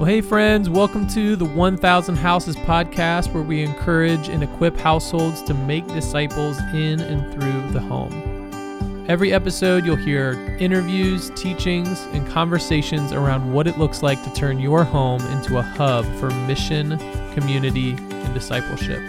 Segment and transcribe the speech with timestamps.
[0.00, 5.42] Well, hey, friends, welcome to the 1000 Houses podcast, where we encourage and equip households
[5.42, 9.04] to make disciples in and through the home.
[9.10, 14.58] Every episode, you'll hear interviews, teachings, and conversations around what it looks like to turn
[14.58, 16.96] your home into a hub for mission,
[17.34, 19.00] community, and discipleship.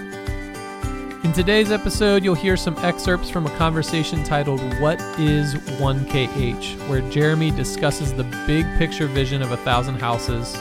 [1.24, 7.00] In today's episode, you'll hear some excerpts from a conversation titled What is 1KH, where
[7.12, 10.54] Jeremy discusses the big picture vision of a thousand houses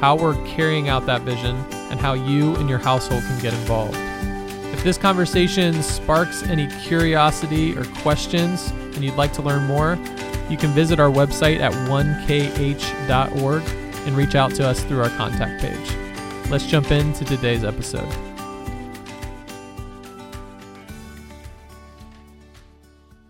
[0.00, 1.56] how we're carrying out that vision,
[1.90, 3.96] and how you and your household can get involved.
[4.72, 9.98] If this conversation sparks any curiosity or questions and you'd like to learn more,
[10.50, 13.62] you can visit our website at 1kh.org
[14.06, 16.50] and reach out to us through our contact page.
[16.50, 18.08] Let's jump into today's episode.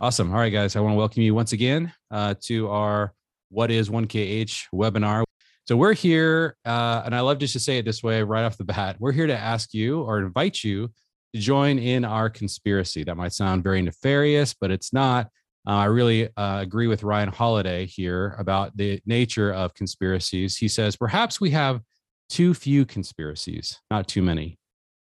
[0.00, 0.30] Awesome.
[0.30, 3.14] All right, guys, I want to welcome you once again uh, to our
[3.50, 5.25] What is 1KH webinar.
[5.68, 8.56] So we're here, uh, and I love just to say it this way right off
[8.56, 8.96] the bat.
[9.00, 10.92] We're here to ask you or invite you
[11.34, 13.02] to join in our conspiracy.
[13.02, 15.26] That might sound very nefarious, but it's not.
[15.66, 20.56] Uh, I really uh, agree with Ryan Holiday here about the nature of conspiracies.
[20.56, 21.80] He says perhaps we have
[22.28, 24.60] too few conspiracies, not too many,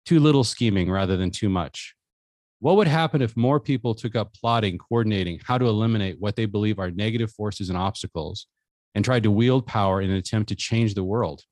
[0.05, 1.95] too little scheming rather than too much.
[2.59, 6.45] What would happen if more people took up plotting, coordinating how to eliminate what they
[6.45, 8.45] believe are negative forces and obstacles?
[8.95, 11.43] And tried to wield power in an attempt to change the world.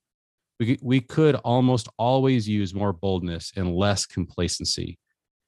[0.59, 4.97] We, we could almost always use more boldness and less complacency.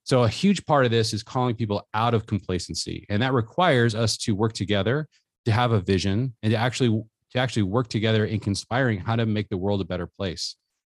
[0.03, 3.05] So, a huge part of this is calling people out of complacency.
[3.09, 5.07] And that requires us to work together,
[5.45, 9.25] to have a vision, and to actually, to actually work together in conspiring how to
[9.25, 10.55] make the world a better place.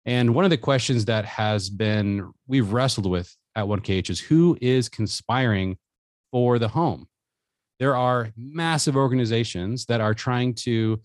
[0.06, 4.58] And one of the questions that has been, we've wrestled with at 1KH is who
[4.62, 5.78] is conspiring
[6.31, 7.08] for the home?
[7.82, 11.02] There are massive organizations that are trying to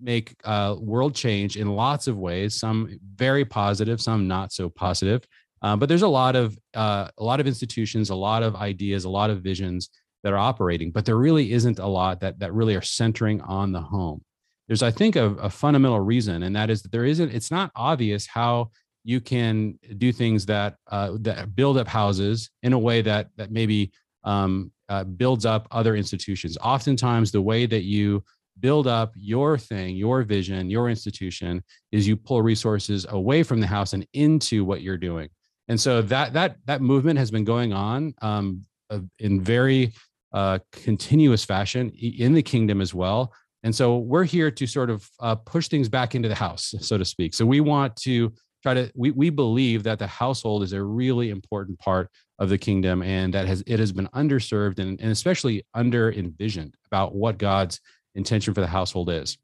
[0.00, 5.26] make uh, world change in lots of ways some very positive some not so positive.
[5.60, 9.04] Uh, but there's a lot of uh, a lot of institutions a lot of ideas
[9.04, 9.90] a lot of visions
[10.22, 13.72] that are operating but there really isn't a lot that that really are centering on
[13.72, 14.22] the home.
[14.68, 17.72] There's i think a, a fundamental reason and that is that there isn't it's not
[17.74, 18.70] obvious how
[19.02, 23.50] you can do things that uh, that build up houses in a way that that
[23.50, 23.90] maybe
[24.22, 26.56] um, uh, builds up other institutions.
[26.62, 28.22] Oftentimes, the way that you
[28.60, 31.62] build up your thing, your vision, your institution
[31.92, 35.28] is you pull resources away from the house and into what you're doing.
[35.68, 38.64] And so that that that movement has been going on um,
[39.18, 39.92] in very
[40.32, 43.32] uh, continuous fashion in the kingdom as well.
[43.62, 46.98] And so we're here to sort of uh, push things back into the house, so
[46.98, 47.32] to speak.
[47.32, 48.32] So we want to
[48.64, 52.56] try to we, we believe that the household is a really important part of the
[52.56, 57.38] kingdom and that has it has been underserved and, and especially under envisioned about what
[57.38, 57.78] god's
[58.14, 59.36] intention for the household is.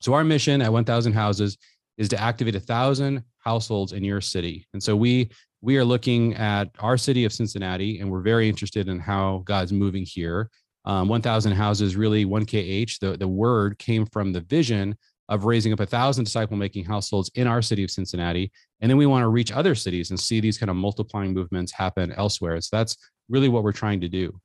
[0.00, 1.56] So our mission at 1000 houses
[1.96, 4.66] is to activate a thousand households in your city.
[4.74, 5.30] And so we
[5.62, 9.72] we are looking at our city of cincinnati and we're very interested in how god's
[9.72, 10.50] moving here.
[10.84, 14.96] Um, 1000 houses really 1kh the, the word came from the vision
[15.32, 18.52] of raising up a thousand disciple making households in our city of Cincinnati.
[18.82, 21.72] And then we want to reach other cities and see these kind of multiplying movements
[21.72, 22.60] happen elsewhere.
[22.60, 22.98] So that's
[23.30, 24.38] really what we're trying to do.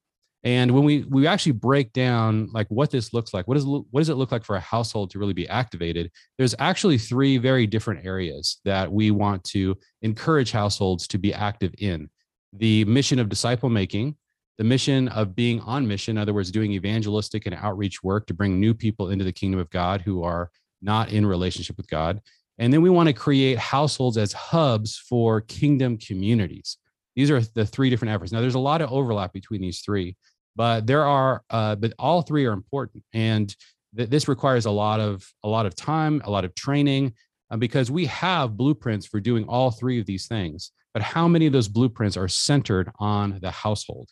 [0.43, 3.85] And when we we actually break down like what this looks like, what is what
[3.95, 6.09] does it look like for a household to really be activated?
[6.37, 11.73] There's actually three very different areas that we want to encourage households to be active
[11.79, 12.09] in.
[12.53, 14.15] The mission of disciple making,
[14.57, 18.33] the mission of being on mission, in other words, doing evangelistic and outreach work to
[18.33, 20.49] bring new people into the kingdom of God who are
[20.81, 22.21] not in relationship with God.
[22.57, 26.77] And then we want to create households as hubs for kingdom communities.
[27.15, 28.31] These are the three different efforts.
[28.31, 30.16] Now, there's a lot of overlap between these three,
[30.55, 33.03] but there are, uh, but all three are important.
[33.13, 33.55] And
[33.95, 37.13] th- this requires a lot of a lot of time, a lot of training,
[37.51, 40.71] uh, because we have blueprints for doing all three of these things.
[40.93, 44.09] But how many of those blueprints are centered on the household,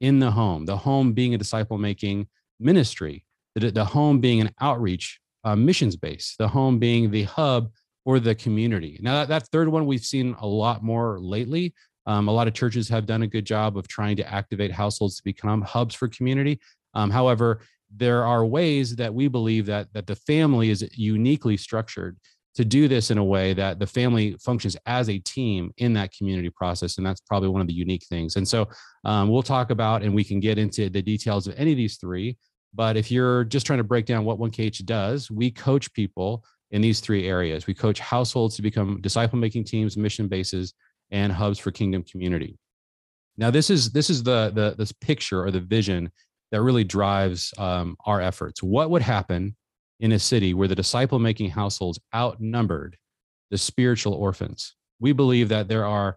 [0.00, 0.66] in the home?
[0.66, 2.28] The home being a disciple making
[2.60, 3.24] ministry,
[3.54, 7.70] the, the home being an outreach uh, missions base, the home being the hub
[8.04, 8.98] or the community.
[9.00, 11.72] Now, that, that third one we've seen a lot more lately.
[12.04, 15.16] Um, a lot of churches have done a good job of trying to activate households
[15.16, 16.60] to become hubs for community.
[16.94, 17.60] Um, however,
[17.94, 22.18] there are ways that we believe that that the family is uniquely structured
[22.56, 26.10] to do this in a way that the family functions as a team in that
[26.12, 28.66] community process and that's probably one of the unique things and so
[29.04, 31.96] um, we'll talk about and we can get into the details of any of these
[31.96, 32.36] three
[32.76, 36.82] but if you're just trying to break down what 1KH does, we coach people in
[36.82, 37.66] these three areas.
[37.66, 40.74] We coach households to become disciple making teams, mission bases,
[41.10, 42.58] and hubs for kingdom community.
[43.38, 46.10] Now, this is this is the the this picture or the vision
[46.52, 48.62] that really drives um, our efforts.
[48.62, 49.56] What would happen
[50.00, 52.96] in a city where the disciple making households outnumbered
[53.50, 54.74] the spiritual orphans.
[55.00, 56.16] We believe that there are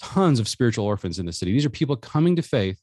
[0.00, 1.52] tons of spiritual orphans in the city.
[1.52, 2.80] These are people coming to faith,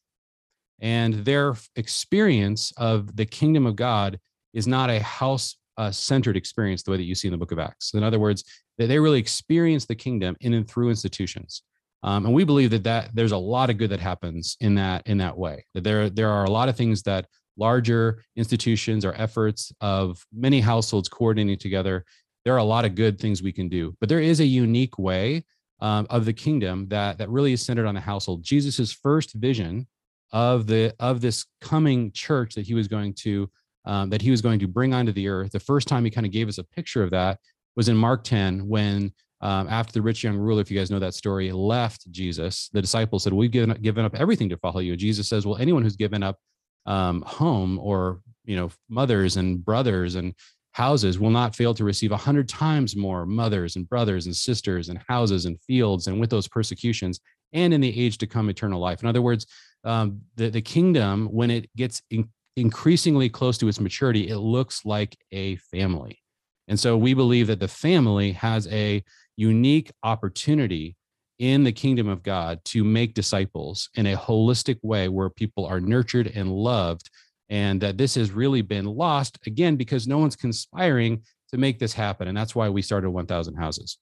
[0.82, 4.20] and their experience of the kingdom of God
[4.54, 7.52] is not a house uh, centered experience the way that you see in the book
[7.52, 7.94] of Acts.
[7.94, 8.44] In other words,
[8.78, 11.64] that they really experience the kingdom in and through institutions.
[12.04, 15.06] Um, and we believe that that there's a lot of good that happens in that
[15.06, 15.66] in that way.
[15.76, 20.60] That there there are a lot of things that larger institutions or efforts of many
[20.60, 22.06] households coordinating together.
[22.44, 24.98] There are a lot of good things we can do, but there is a unique
[24.98, 25.46] way
[25.80, 28.44] um, of the kingdom that that really is centered on the household.
[28.44, 29.88] Jesus's first vision
[30.32, 33.50] of the of this coming church that he was going to
[33.86, 35.52] um, that he was going to bring onto the earth.
[35.52, 37.40] The first time he kind of gave us a picture of that
[37.76, 39.12] was in Mark 10 when
[39.42, 42.82] um, after the rich young ruler, if you guys know that story, left Jesus, the
[42.82, 45.96] disciples said, "We've given, given up everything to follow you." Jesus says, "Well, anyone who's
[45.96, 46.38] given up
[46.86, 50.34] um, home or you know mothers and brothers and
[50.74, 54.90] houses will not fail to receive a hundred times more mothers and brothers and sisters
[54.90, 57.20] and houses and fields and with those persecutions
[57.54, 59.46] and in the age to come eternal life in other words
[59.84, 64.86] um, the, the kingdom when it gets in, increasingly close to its maturity it looks
[64.86, 66.20] like a family.
[66.68, 69.04] And so we believe that the family has a
[69.38, 70.96] unique opportunity
[71.40, 75.80] in the kingdom of god to make disciples in a holistic way where people are
[75.80, 77.10] nurtured and loved
[77.50, 81.94] and that this has really been lost again because no one's conspiring to make this
[81.94, 82.28] happen.
[82.28, 83.98] And that's why we started 1000 houses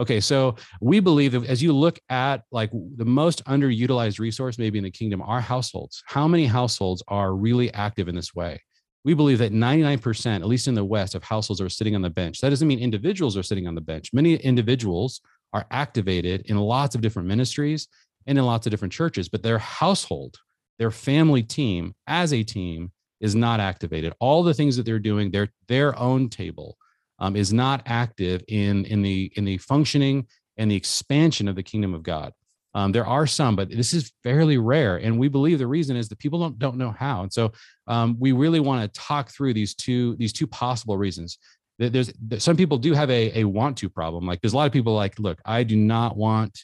[0.00, 4.78] okay so we believe that as you look at like the most underutilized resource maybe
[4.78, 6.02] in the kingdom are households.
[6.06, 8.62] How many households are really active in this way?
[9.04, 12.10] We believe that 99% at least in the west of households are sitting on the
[12.10, 12.40] bench.
[12.40, 14.10] That doesn't mean individuals are sitting on the bench.
[14.12, 15.20] Many individuals
[15.52, 17.88] are activated in lots of different ministries
[18.26, 20.36] and in lots of different churches but their household
[20.78, 24.12] their family team as a team is not activated.
[24.20, 26.76] All the things that they're doing, their their own table
[27.18, 30.26] um, is not active in in the in the functioning
[30.56, 32.32] and the expansion of the kingdom of God.
[32.74, 36.08] Um, there are some, but this is fairly rare, and we believe the reason is
[36.08, 37.22] that people don't don't know how.
[37.22, 37.52] And so
[37.86, 41.38] um, we really want to talk through these two these two possible reasons.
[41.78, 42.12] That there's
[42.42, 44.26] some people do have a a want to problem.
[44.26, 46.58] Like there's a lot of people like, look, I do not want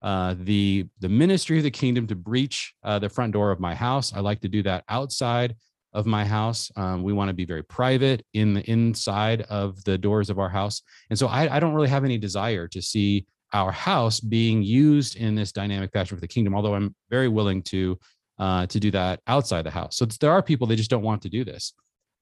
[0.00, 3.74] uh, the the ministry of the kingdom to breach uh, the front door of my
[3.74, 4.12] house.
[4.14, 5.56] I like to do that outside
[5.92, 6.70] of my house.
[6.76, 10.48] Um, we want to be very private in the inside of the doors of our
[10.48, 14.62] house, and so I, I don't really have any desire to see our house being
[14.62, 16.54] used in this dynamic fashion for the kingdom.
[16.54, 17.98] Although I'm very willing to
[18.38, 19.96] uh, to do that outside the house.
[19.96, 21.72] So there are people that just don't want to do this.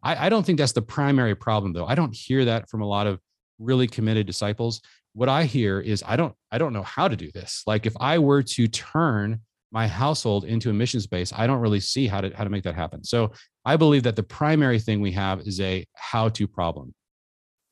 [0.03, 1.87] I, I don't think that's the primary problem, though.
[1.87, 3.21] I don't hear that from a lot of
[3.59, 4.81] really committed disciples
[5.17, 7.63] what I hear is I don't I don't know how to do this.
[7.67, 9.41] Like if I were to turn
[9.76, 12.64] my household into a mission space, I don't really see how to how to make
[12.64, 13.05] that happen.
[13.05, 13.32] So
[13.67, 16.94] I believe that the primary thing we have is a how to problem.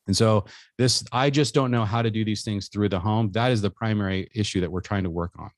[0.05, 0.45] And so
[0.77, 3.31] this I just don't know how to do these things through the home.
[3.31, 5.49] That is the primary issue that we're trying to work on.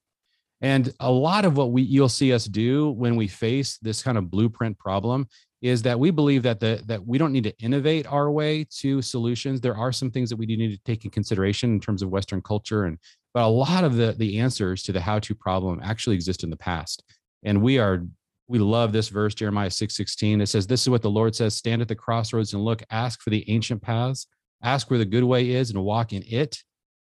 [0.62, 4.18] And a lot of what we you'll see us do when we face this kind
[4.18, 5.28] of blueprint problem
[5.62, 9.02] is that we believe that the that we don't need to innovate our way to
[9.02, 9.60] solutions.
[9.60, 12.10] There are some things that we do need to take in consideration in terms of
[12.10, 12.98] Western culture, and
[13.38, 16.58] but a lot of the the answers to the how-to problem actually exist in the
[16.58, 17.04] past.
[17.44, 18.04] And we are
[18.48, 20.42] we love this verse, Jeremiah 6 16.
[20.42, 23.22] It says, This is what the Lord says: stand at the crossroads and look, ask
[23.22, 24.26] for the ancient paths,
[24.64, 26.64] ask where the good way is, and walk in it,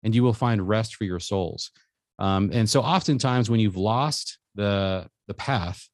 [0.03, 1.71] and you will find rest for your souls.
[2.19, 5.87] Um, and so oftentimes when you've lost the the path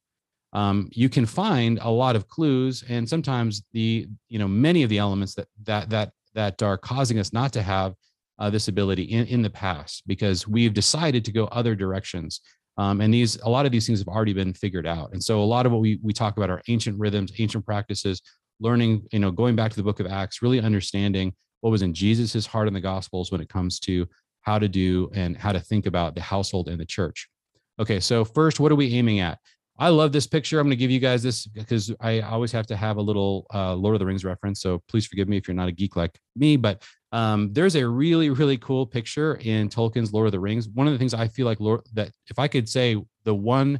[0.53, 4.89] um, you can find a lot of clues and sometimes the you know many of
[4.89, 7.95] the elements that that that that are causing us not to have
[8.41, 12.41] uh, this ability in, in the past because we've decided to go other directions
[12.77, 15.41] um, and these a lot of these things have already been figured out and so
[15.41, 18.19] a lot of what we, we talk about are ancient rhythms ancient practices
[18.59, 21.93] learning you know going back to the book of acts really understanding what was in
[21.93, 24.07] jesus's heart in the gospels when it comes to
[24.41, 27.29] how to do and how to think about the household and the church
[27.79, 29.37] okay so first what are we aiming at
[29.81, 30.59] I love this picture.
[30.59, 33.47] I'm going to give you guys this because I always have to have a little
[33.51, 34.61] uh, Lord of the Rings reference.
[34.61, 36.55] So please forgive me if you're not a geek like me.
[36.55, 40.69] But um, there's a really, really cool picture in Tolkien's Lord of the Rings.
[40.69, 43.79] One of the things I feel like Lord that if I could say the one,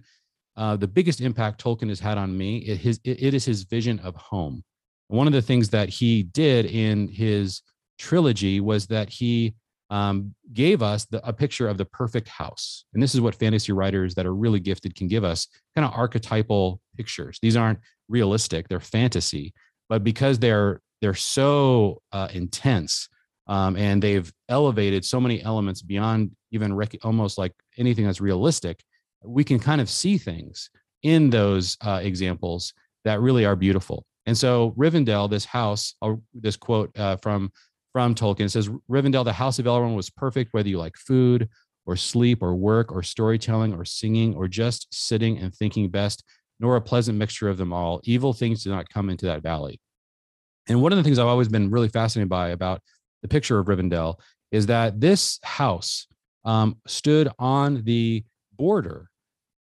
[0.57, 3.63] uh, the biggest impact Tolkien has had on me, it, his, it, it is his
[3.63, 4.63] vision of home.
[5.07, 7.61] One of the things that he did in his
[7.97, 9.55] trilogy was that he
[9.89, 12.85] um, gave us the, a picture of the perfect house.
[12.93, 15.93] And this is what fantasy writers that are really gifted can give us kind of
[15.93, 17.39] archetypal pictures.
[17.41, 19.53] These aren't realistic, they're fantasy,
[19.89, 23.09] but because they're they're so uh, intense
[23.47, 28.83] um, and they've elevated so many elements beyond even rec- almost like anything that's realistic,
[29.23, 30.69] we can kind of see things
[31.03, 34.05] in those uh, examples that really are beautiful.
[34.25, 37.51] And so Rivendell, this house, uh, this quote uh, from
[37.91, 41.49] from Tolkien says, Rivendell, the house of Elrond was perfect, whether you like food
[41.85, 46.23] or sleep or work or storytelling or singing or just sitting and thinking best,
[46.59, 47.99] nor a pleasant mixture of them all.
[48.05, 49.79] Evil things do not come into that valley.
[50.69, 52.81] And one of the things I've always been really fascinated by about
[53.21, 54.19] the picture of Rivendell
[54.51, 56.07] is that this house
[56.43, 58.23] um, stood on the
[58.53, 59.09] border,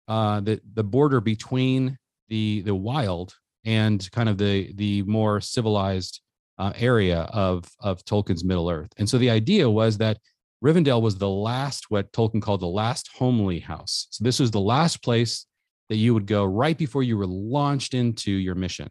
[0.07, 1.97] uh, the the border between
[2.29, 3.33] the the wild
[3.65, 6.21] and kind of the the more civilized
[6.57, 8.91] uh, area of of Tolkien's Middle Earth.
[8.97, 10.17] And so the idea was that
[10.63, 14.07] Rivendell was the last what Tolkien called the last homely house.
[14.11, 15.45] So this was the last place
[15.89, 18.89] that you would go right before you were launched into your mission.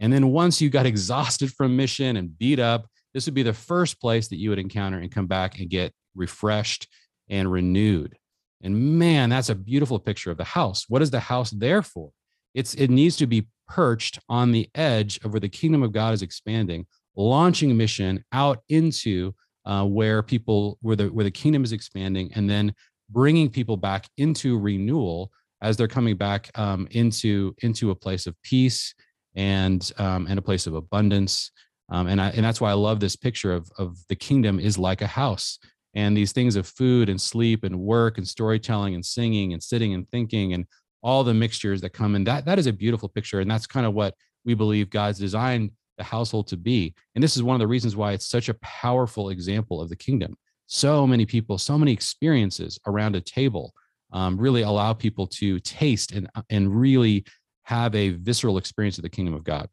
[0.00, 2.86] And then once you got exhausted from mission and beat up,
[3.16, 5.90] this would be the first place that you would encounter and come back and get
[6.14, 6.86] refreshed
[7.30, 8.14] and renewed.
[8.62, 10.84] And man, that's a beautiful picture of the house.
[10.86, 12.10] What is the house there for?
[12.52, 16.12] It's it needs to be perched on the edge of where the kingdom of God
[16.12, 16.84] is expanding,
[17.16, 19.32] launching a mission out into
[19.64, 22.74] uh, where people where the where the kingdom is expanding, and then
[23.08, 25.32] bringing people back into renewal
[25.62, 28.94] as they're coming back um, into into a place of peace
[29.36, 31.50] and um, and a place of abundance.
[31.88, 34.78] Um, and I, and that's why I love this picture of of the kingdom is
[34.78, 35.58] like a house.
[35.94, 39.94] And these things of food and sleep and work and storytelling and singing and sitting
[39.94, 40.66] and thinking and
[41.02, 43.40] all the mixtures that come in that that is a beautiful picture.
[43.40, 44.14] And that's kind of what
[44.44, 46.94] we believe god's designed the household to be.
[47.14, 49.96] And this is one of the reasons why it's such a powerful example of the
[49.96, 50.36] kingdom.
[50.66, 53.72] So many people so many experiences around a table
[54.12, 57.24] um, really allow people to taste and and really
[57.64, 59.68] have a visceral experience of the kingdom of god.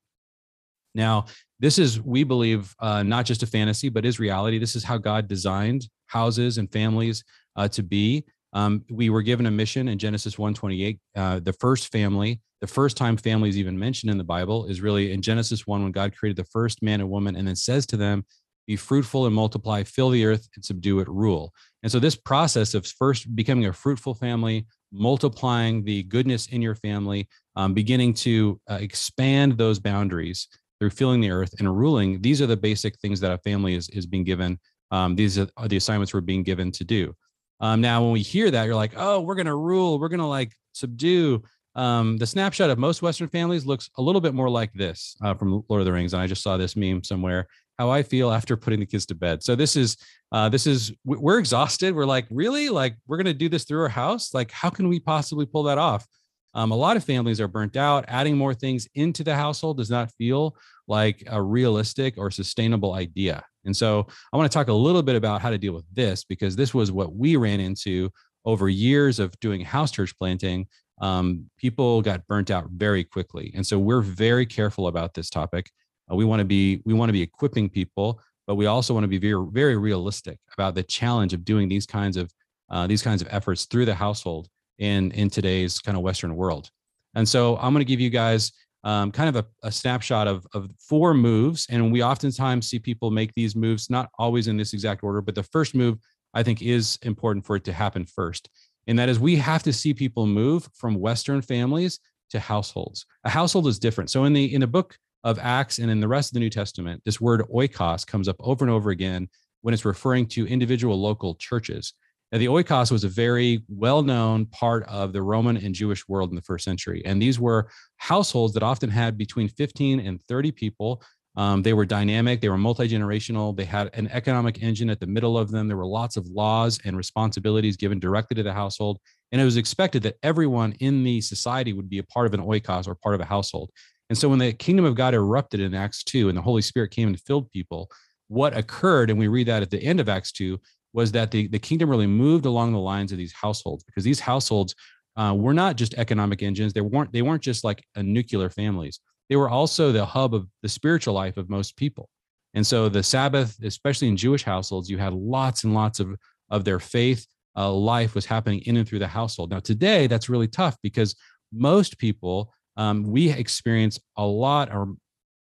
[0.95, 1.25] Now
[1.63, 4.59] this is we believe uh, not just a fantasy but is reality.
[4.59, 7.23] This is how god designed houses and families
[7.55, 8.25] uh, to be.
[8.51, 12.95] Um, we were given a mission in genesis 128 uh, the first family the first
[12.95, 16.15] time family is even mentioned in the bible is really in genesis 1 when god
[16.15, 18.23] created the first man and woman and then says to them
[18.65, 21.53] be fruitful and multiply fill the earth and subdue it rule.
[21.81, 26.75] And so this process of first becoming a fruitful family multiplying the goodness in your
[26.75, 30.47] family um, beginning to uh, expand those boundaries
[30.79, 33.89] through filling the earth and ruling these are the basic things that a family is,
[33.89, 34.59] is being given
[34.91, 37.15] um, these are the assignments we're being given to do.
[37.59, 40.19] Um, now when we hear that you're like oh we're going to rule we're going
[40.19, 41.41] to like subdue
[41.75, 45.33] um, the snapshot of most western families looks a little bit more like this uh,
[45.33, 48.31] from lord of the rings and i just saw this meme somewhere how i feel
[48.31, 49.43] after putting the kids to bed.
[49.43, 49.97] So this is
[50.31, 52.69] uh, this is we're exhausted we're like really?
[52.69, 54.33] Like we're going to do this through our house?
[54.33, 56.05] Like how can we possibly pull that off
[56.53, 58.05] um, a lot of families are burnt out.
[58.07, 60.55] Adding more things into the household does not feel
[60.87, 63.43] like a realistic or sustainable idea.
[63.65, 66.23] And so I want to talk a little bit about how to deal with this
[66.23, 68.09] because this was what we ran into
[68.45, 70.67] over years of doing house church planting.
[71.01, 73.51] Um, people got burnt out very quickly.
[73.55, 75.71] And so we're very careful about this topic.
[76.11, 79.05] Uh, we want to be we want to be equipping people, but we also want
[79.05, 82.31] to be very very realistic about the challenge of doing these kinds of
[82.69, 84.49] uh, these kinds of efforts through the household
[84.79, 86.69] in in today's kind of Western world.
[87.15, 88.51] And so I'm going to give you guys
[88.83, 91.67] um, kind of a, a, snapshot of, of four moves.
[91.69, 95.35] And we oftentimes see people make these moves, not always in this exact order, but
[95.35, 95.99] the first move
[96.33, 98.49] I think is important for it to happen first.
[98.87, 101.99] And that is we have to see people move from Western families
[102.31, 103.05] to households.
[103.23, 104.09] A household is different.
[104.09, 106.49] So in the in the book of Acts and in the rest of the New
[106.49, 109.29] Testament, this word oikos comes up over and over again
[109.61, 111.93] when it's referring to individual local churches.
[112.33, 116.31] Now, the oikos was a very well known part of the Roman and Jewish world
[116.31, 117.03] in the first century.
[117.05, 121.03] And these were households that often had between 15 and 30 people.
[121.35, 125.05] Um, they were dynamic, they were multi generational, they had an economic engine at the
[125.05, 125.67] middle of them.
[125.67, 128.99] There were lots of laws and responsibilities given directly to the household.
[129.31, 132.41] And it was expected that everyone in the society would be a part of an
[132.41, 133.69] oikos or part of a household.
[134.09, 136.89] And so when the kingdom of God erupted in Acts 2 and the Holy Spirit
[136.89, 137.91] came and filled people,
[138.27, 140.59] what occurred, and we read that at the end of Acts 2,
[140.93, 144.19] was that the, the kingdom really moved along the lines of these households because these
[144.19, 144.75] households
[145.15, 146.73] uh, were not just economic engines.
[146.73, 148.99] They weren't they weren't just like a nuclear families.
[149.29, 152.09] They were also the hub of the spiritual life of most people.
[152.53, 156.15] And so the Sabbath, especially in Jewish households, you had lots and lots of
[156.49, 159.51] of their faith uh, life was happening in and through the household.
[159.51, 161.15] Now today, that's really tough because
[161.51, 164.95] most people um, we experience a lot, or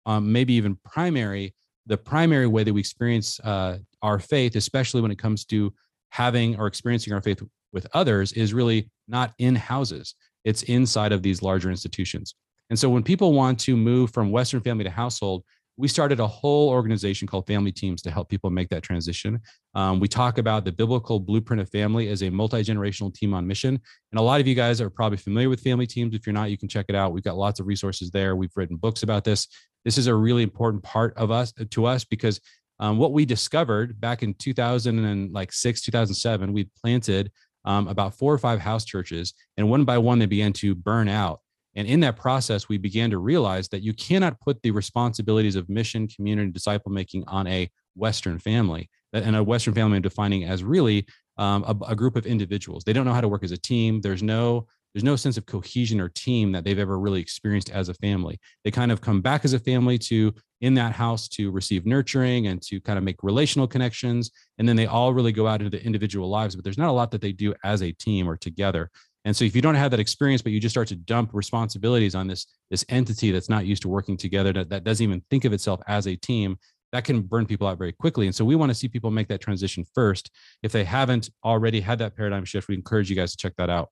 [0.06, 1.54] um, maybe even primary
[1.90, 5.74] the primary way that we experience uh, our faith, especially when it comes to
[6.12, 7.42] having or experiencing our faith
[7.74, 10.16] with others, is really not in houses.
[10.46, 12.36] It's inside of these larger institutions.
[12.70, 15.44] And so when people want to move from Western family to household,
[15.80, 19.40] we started a whole organization called Family Teams to help people make that transition.
[19.76, 23.48] Um, we talk about the biblical blueprint of family as a multi generational team on
[23.48, 23.80] mission.
[24.12, 26.14] And a lot of you guys are probably familiar with Family Teams.
[26.14, 27.14] If you're not, you can check it out.
[27.14, 28.36] We've got lots of resources there.
[28.36, 29.48] We've written books about this.
[29.86, 32.42] This is a really important part of us to us because
[32.82, 37.32] um, what we discovered back in 2006, 2007, we planted
[37.64, 41.08] um, about four or five house churches, and one by one they began to burn
[41.08, 41.40] out.
[41.76, 45.70] And in that process, we began to realize that you cannot put the responsibilities of
[45.70, 50.64] mission, community, disciple making on a Western family, and a Western family I'm defining as
[50.64, 51.06] really
[51.38, 52.84] um, a, a group of individuals.
[52.84, 54.02] They don't know how to work as a team.
[54.02, 57.90] There's no there's no sense of cohesion or team that they've ever really experienced as
[57.90, 58.40] a family.
[58.64, 62.48] They kind of come back as a family to in that house to receive nurturing
[62.48, 64.32] and to kind of make relational connections.
[64.58, 66.94] And then they all really go out into the individual lives, but there's not a
[66.94, 68.90] lot that they do as a team or together.
[69.30, 72.16] And so if you don't have that experience, but you just start to dump responsibilities
[72.16, 75.46] on this, this entity that's not used to working together, that, that doesn't even think
[75.46, 76.58] of itself as a team,
[76.94, 78.26] that can burn people out very quickly.
[78.26, 80.32] And so we want to see people make that transition first.
[80.64, 83.70] If they haven't already had that paradigm shift, we encourage you guys to check that
[83.70, 83.90] out.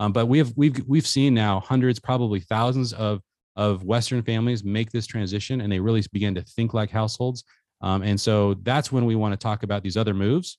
[0.00, 3.20] Um, but we have we've we've seen now hundreds, probably thousands of
[3.54, 7.44] of Western families make this transition, and they really begin to think like households.
[7.80, 10.58] Um, and so that's when we want to talk about these other moves.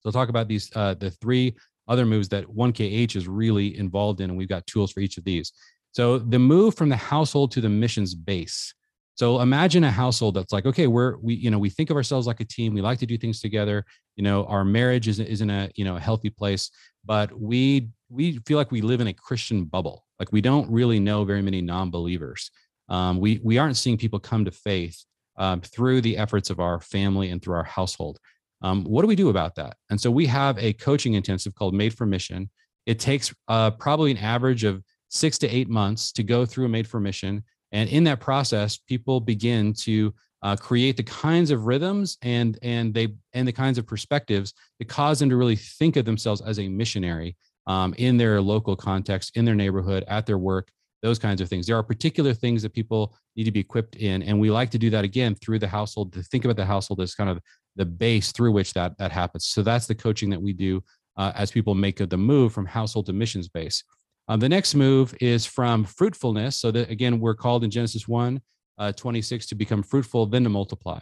[0.00, 1.54] So I'll talk about these uh, the three
[1.88, 5.24] other moves that 1KH is really involved in, and we've got tools for each of
[5.24, 5.52] these.
[5.92, 8.74] So the move from the household to the missions base.
[9.16, 12.26] So imagine a household that's like, okay, we're we you know we think of ourselves
[12.26, 12.74] like a team.
[12.74, 13.84] We like to do things together.
[14.16, 16.70] You know, our marriage is is in a you know a healthy place,
[17.04, 20.04] but we we feel like we live in a Christian bubble.
[20.18, 22.50] Like we don't really know very many non-believers.
[22.88, 25.04] Um, we we aren't seeing people come to faith
[25.36, 28.18] um, through the efforts of our family and through our household.
[28.64, 29.76] Um, what do we do about that?
[29.90, 32.48] And so we have a coaching intensive called Made for Mission.
[32.86, 36.68] It takes uh, probably an average of six to eight months to go through a
[36.68, 37.44] Made for Mission.
[37.72, 42.92] And in that process, people begin to uh, create the kinds of rhythms and and
[42.92, 46.58] they and the kinds of perspectives that cause them to really think of themselves as
[46.58, 50.70] a missionary um, in their local context, in their neighborhood, at their work,
[51.02, 51.66] those kinds of things.
[51.66, 54.78] There are particular things that people need to be equipped in, and we like to
[54.78, 56.12] do that again through the household.
[56.12, 57.40] To think about the household as kind of
[57.76, 59.46] the base through which that that happens.
[59.46, 60.82] So that's the coaching that we do
[61.16, 63.82] uh, as people make the move from household to missions base.
[64.28, 66.56] Um, the next move is from fruitfulness.
[66.56, 68.40] So that again, we're called in Genesis 1,
[68.78, 71.00] uh, 26 to become fruitful, then to multiply.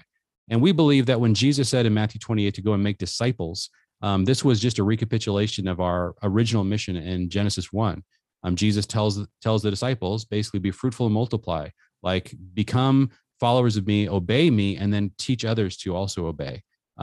[0.51, 3.71] And we believe that when Jesus said in Matthew 28 to go and make disciples,
[4.03, 8.03] um, this was just a recapitulation of our original mission in Genesis 1.
[8.43, 11.69] Um, Jesus tells tells the disciples basically be fruitful and multiply,
[12.03, 13.11] like become
[13.45, 16.55] followers of me, obey me, and then teach others to also obey.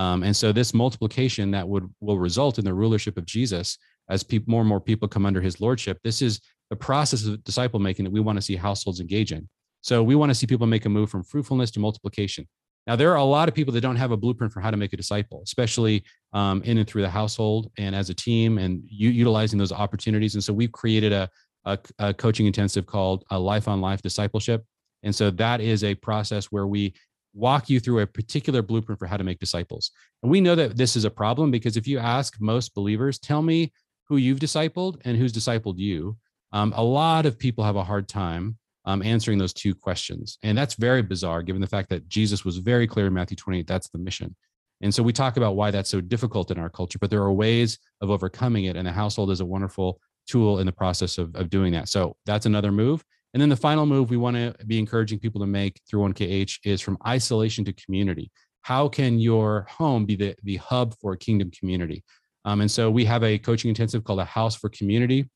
[0.02, 3.78] Um, and so this multiplication that would will result in the rulership of Jesus
[4.14, 5.98] as people, more and more people come under his lordship.
[6.04, 6.34] This is
[6.70, 9.44] the process of disciple making that we want to see households engage in.
[9.82, 12.44] So we want to see people make a move from fruitfulness to multiplication.
[12.88, 14.78] Now, there are a lot of people that don't have a blueprint for how to
[14.78, 16.04] make a disciple, especially
[16.40, 20.34] um, in and through the household and as a team and u- utilizing those opportunities.
[20.36, 21.30] And so we've created a,
[21.66, 24.64] a, a coaching intensive called a Life on Life Discipleship.
[25.04, 26.94] And so that is a process where we
[27.34, 29.92] walk you through a particular blueprint for how to make disciples.
[30.24, 33.42] And we know that this is a problem because if you ask most believers, tell
[33.42, 33.72] me
[34.08, 36.18] who you've discipled and who's discipled you,
[36.52, 40.40] um, a lot of people have a hard time um, answering those two questions.
[40.42, 43.68] And that's very bizarre given the fact that Jesus was very clear in Matthew 28,
[43.68, 44.36] that's the mission.
[44.82, 47.34] And so we talk about why that's so difficult in our culture, but there are
[47.34, 48.78] ways of overcoming it.
[48.78, 51.90] And the household is a wonderful tool in the process of, of doing that.
[51.90, 53.04] So that's another move.
[53.34, 56.60] And then the final move we want to be encouraging people to make through 1KH
[56.66, 58.32] is from isolation to community.
[58.62, 62.04] How can your home be the, the hub for a kingdom community?
[62.46, 65.30] Um, and so we have a coaching intensive called a house for community.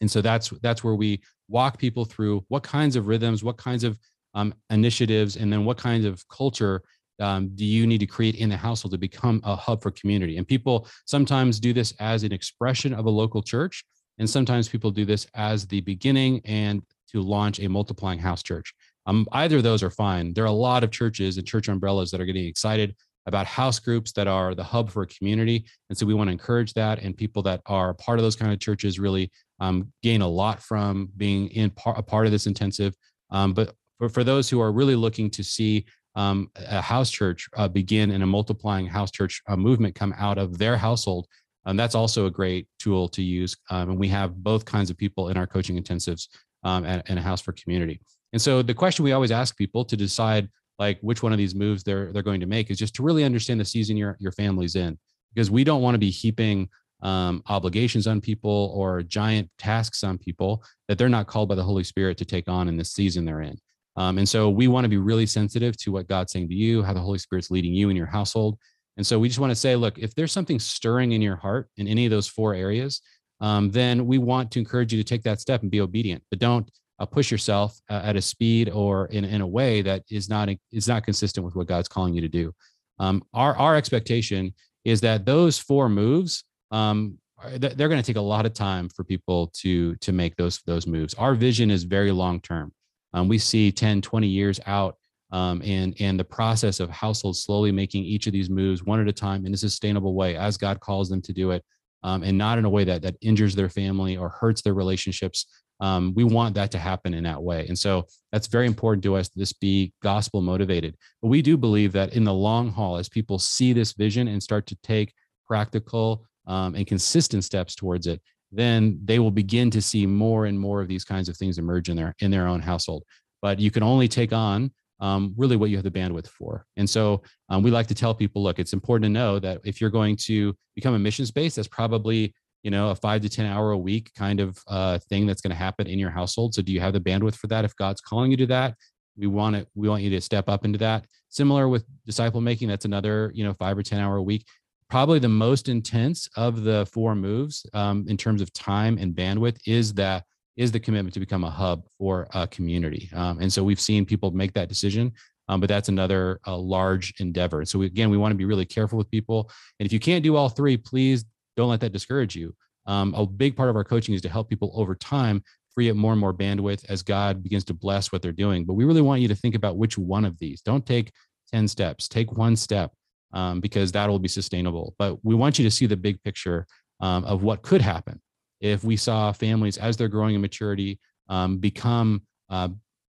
[0.00, 3.82] And so that's that's where we walk people through what kinds of rhythms, what kinds
[3.82, 3.98] of
[4.34, 6.82] um, initiatives, and then what kinds of culture
[7.20, 10.36] um, do you need to create in the household to become a hub for community?
[10.36, 13.84] And people sometimes do this as an expression of a local church,
[14.18, 18.74] and sometimes people do this as the beginning and to launch a multiplying house church.
[19.06, 20.34] Um, either of those are fine.
[20.34, 22.94] There are a lot of churches and church umbrellas that are getting excited
[23.26, 25.64] about house groups that are the hub for a community.
[25.88, 27.00] And so we want to encourage that.
[27.00, 30.62] And people that are part of those kind of churches really um, gain a lot
[30.62, 32.94] from being in par- a part of this intensive.
[33.30, 37.48] Um, but for, for those who are really looking to see um, a house church
[37.56, 41.26] uh, begin and a multiplying house church uh, movement come out of their household,
[41.66, 43.54] um, that's also a great tool to use.
[43.68, 46.28] Um, and we have both kinds of people in our coaching intensives
[46.68, 48.00] um, and, and a house for community.
[48.32, 51.54] And so the question we always ask people to decide like which one of these
[51.54, 54.32] moves they're they're going to make is just to really understand the season your your
[54.32, 54.98] family's in
[55.34, 56.68] because we don't want to be heaping
[57.02, 61.62] um, obligations on people or giant tasks on people that they're not called by the
[61.62, 63.56] Holy Spirit to take on in the season they're in.
[63.96, 66.82] Um, and so we want to be really sensitive to what God's saying to you,
[66.82, 68.58] how the Holy Spirit's leading you in your household.
[68.96, 71.68] And so we just want to say, look, if there's something stirring in your heart
[71.76, 73.00] in any of those four areas,
[73.40, 76.22] um, then we want to encourage you to take that step and be obedient.
[76.30, 80.02] But don't uh, push yourself uh, at a speed or in, in a way that
[80.10, 82.52] is not is not consistent with what God's calling you to do.
[82.98, 87.18] Um, our our expectation is that those four moves um,
[87.56, 90.86] they're going to take a lot of time for people to to make those those
[90.86, 91.14] moves.
[91.14, 92.72] Our vision is very long term.
[93.14, 94.96] Um, we see 10, 20 years out
[95.30, 99.08] um, and and the process of households slowly making each of these moves one at
[99.08, 101.64] a time in a sustainable way as God calls them to do it,
[102.02, 105.46] um, and not in a way that that injures their family or hurts their relationships.
[105.80, 109.16] Um, we want that to happen in that way, and so that's very important to
[109.16, 109.28] us.
[109.28, 113.38] This be gospel motivated, but we do believe that in the long haul, as people
[113.38, 115.12] see this vision and start to take
[115.46, 120.58] practical um, and consistent steps towards it, then they will begin to see more and
[120.58, 123.04] more of these kinds of things emerge in their in their own household.
[123.40, 126.64] But you can only take on um, really what you have the bandwidth for.
[126.76, 129.80] And so um, we like to tell people, look, it's important to know that if
[129.80, 133.46] you're going to become a missions base, that's probably you know a five to ten
[133.46, 136.54] hour a week kind of uh, thing that's going to happen in your household.
[136.54, 137.64] So do you have the bandwidth for that?
[137.64, 138.74] If God's calling you to that,
[139.16, 139.68] we want it.
[139.74, 141.06] We want you to step up into that.
[141.28, 144.44] Similar with disciple making, that's another you know five or ten hour a week
[144.88, 149.58] probably the most intense of the four moves um, in terms of time and bandwidth
[149.66, 150.24] is that
[150.58, 153.08] is the commitment to become a hub for a community.
[153.14, 155.12] Um, and so we've seen people make that decision
[155.48, 157.64] um, but that's another large endeavor.
[157.64, 159.50] So we, again we want to be really careful with people.
[159.80, 161.24] And if you can't do all three please
[161.56, 162.54] don't let that discourage you.
[162.86, 165.42] Um, a big part of our coaching is to help people over time
[165.74, 168.64] free up more and more bandwidth as god begins to bless what they're doing.
[168.64, 170.60] But we really want you to think about which one of these.
[170.60, 171.12] Don't take
[171.52, 172.08] 10 steps.
[172.08, 172.92] Take one step
[173.32, 174.94] um, because that will be sustainable.
[174.98, 176.66] But we want you to see the big picture
[177.00, 178.20] um, of what could happen
[178.60, 182.68] if we saw families as they're growing in maturity um, become uh,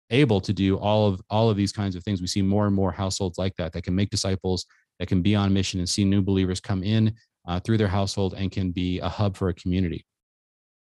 [0.10, 2.22] able to do all of all of these kinds of things.
[2.22, 4.66] We see more and more households like that that can make disciples,
[5.00, 7.14] that can be on mission and see new believers come in
[7.48, 10.06] uh, through their household and can be a hub for a community.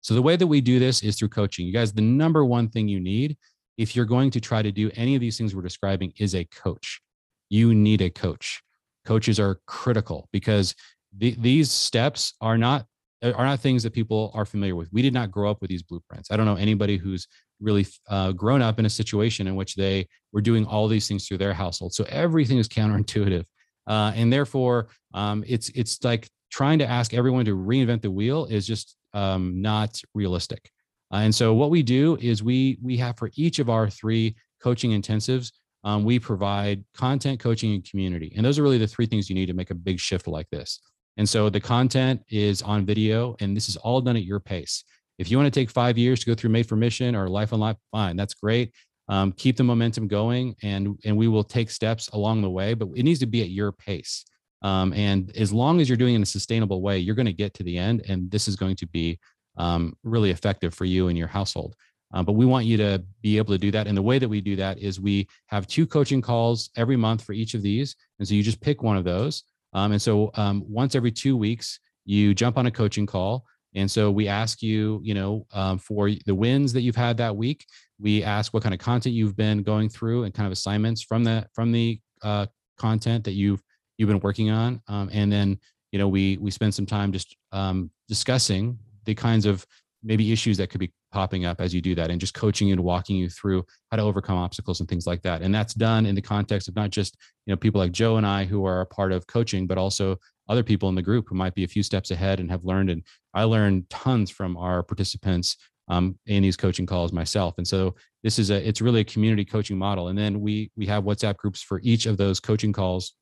[0.02, 1.66] So the way that we do this is through coaching.
[1.66, 3.38] You guys, the number one thing you need
[3.78, 6.46] if you're going to try to do any of these things we're describing is a
[6.46, 7.02] coach.
[7.50, 8.64] You need a coach
[9.08, 10.76] coaches are critical because
[11.18, 12.86] the, these steps are not
[13.24, 14.90] are not things that people are familiar with.
[14.92, 16.32] We did not grow up with these blueprints.
[16.32, 17.28] I don't know anybody who's
[17.60, 21.28] really uh, grown up in a situation in which they were doing all these things
[21.28, 21.94] through their household.
[21.94, 23.46] So everything is counterintuitive,
[23.88, 28.46] uh, and therefore um, it's it's like trying to ask everyone to reinvent the wheel
[28.46, 30.70] is just um, not realistic.
[31.12, 34.36] Uh, and so what we do is we we have for each of our three
[34.62, 35.52] coaching intensives
[35.84, 38.34] um, we provide content, coaching, and community.
[38.36, 40.50] And those are really the three things you need to make a big shift like
[40.50, 40.82] this.
[41.18, 44.84] And so the content is on video, and this is all done at your pace.
[45.18, 47.54] If you want to take five years to go through Made for Mission or Life
[47.54, 48.72] on Life, fine, that's great.
[49.10, 52.74] Um, keep the momentum going, and and we will take steps along the way.
[52.74, 54.26] But it needs to be at your pace.
[54.62, 57.34] Um, and as long as you're doing it in a sustainable way, you're going to
[57.34, 59.20] get to the end, and this is going to be
[59.58, 61.76] um, really effective for you and your household.
[62.14, 63.88] Um, but we want you to be able to do that.
[63.88, 67.24] And the way that we do that is we have two coaching calls every month
[67.24, 67.96] for each of these.
[68.20, 69.44] And so you just pick one of those.
[69.74, 73.46] Um, and so um, once every two weeks, you jump on a coaching call.
[73.76, 77.36] And so we ask you, you know, um, for the wins that you've had that
[77.36, 77.66] week.
[78.00, 81.24] We ask what kind of content you've been going through and kind of assignments from
[81.24, 83.62] the from the uh, content that you've
[83.98, 84.82] you've been working on.
[84.88, 85.60] Um, and then,
[85.92, 89.66] you know, we we spend some time just um, discussing the kinds of
[90.04, 92.74] maybe issues that could be popping up as you do that and just coaching you
[92.74, 95.42] and walking you through how to overcome obstacles and things like that.
[95.42, 98.26] And that's done in the context of not just you know people like joe and
[98.26, 100.18] i who are a part of coaching but also
[100.50, 102.90] other people in the group who might be a few steps ahead and have learned.
[102.90, 105.58] And i learned tons from our participants
[105.90, 107.56] um, in these coaching calls myself.
[107.58, 110.10] And so this is a it's really a community coaching model.
[110.10, 113.14] And then we we have whatsapp groups for each of those coaching calls.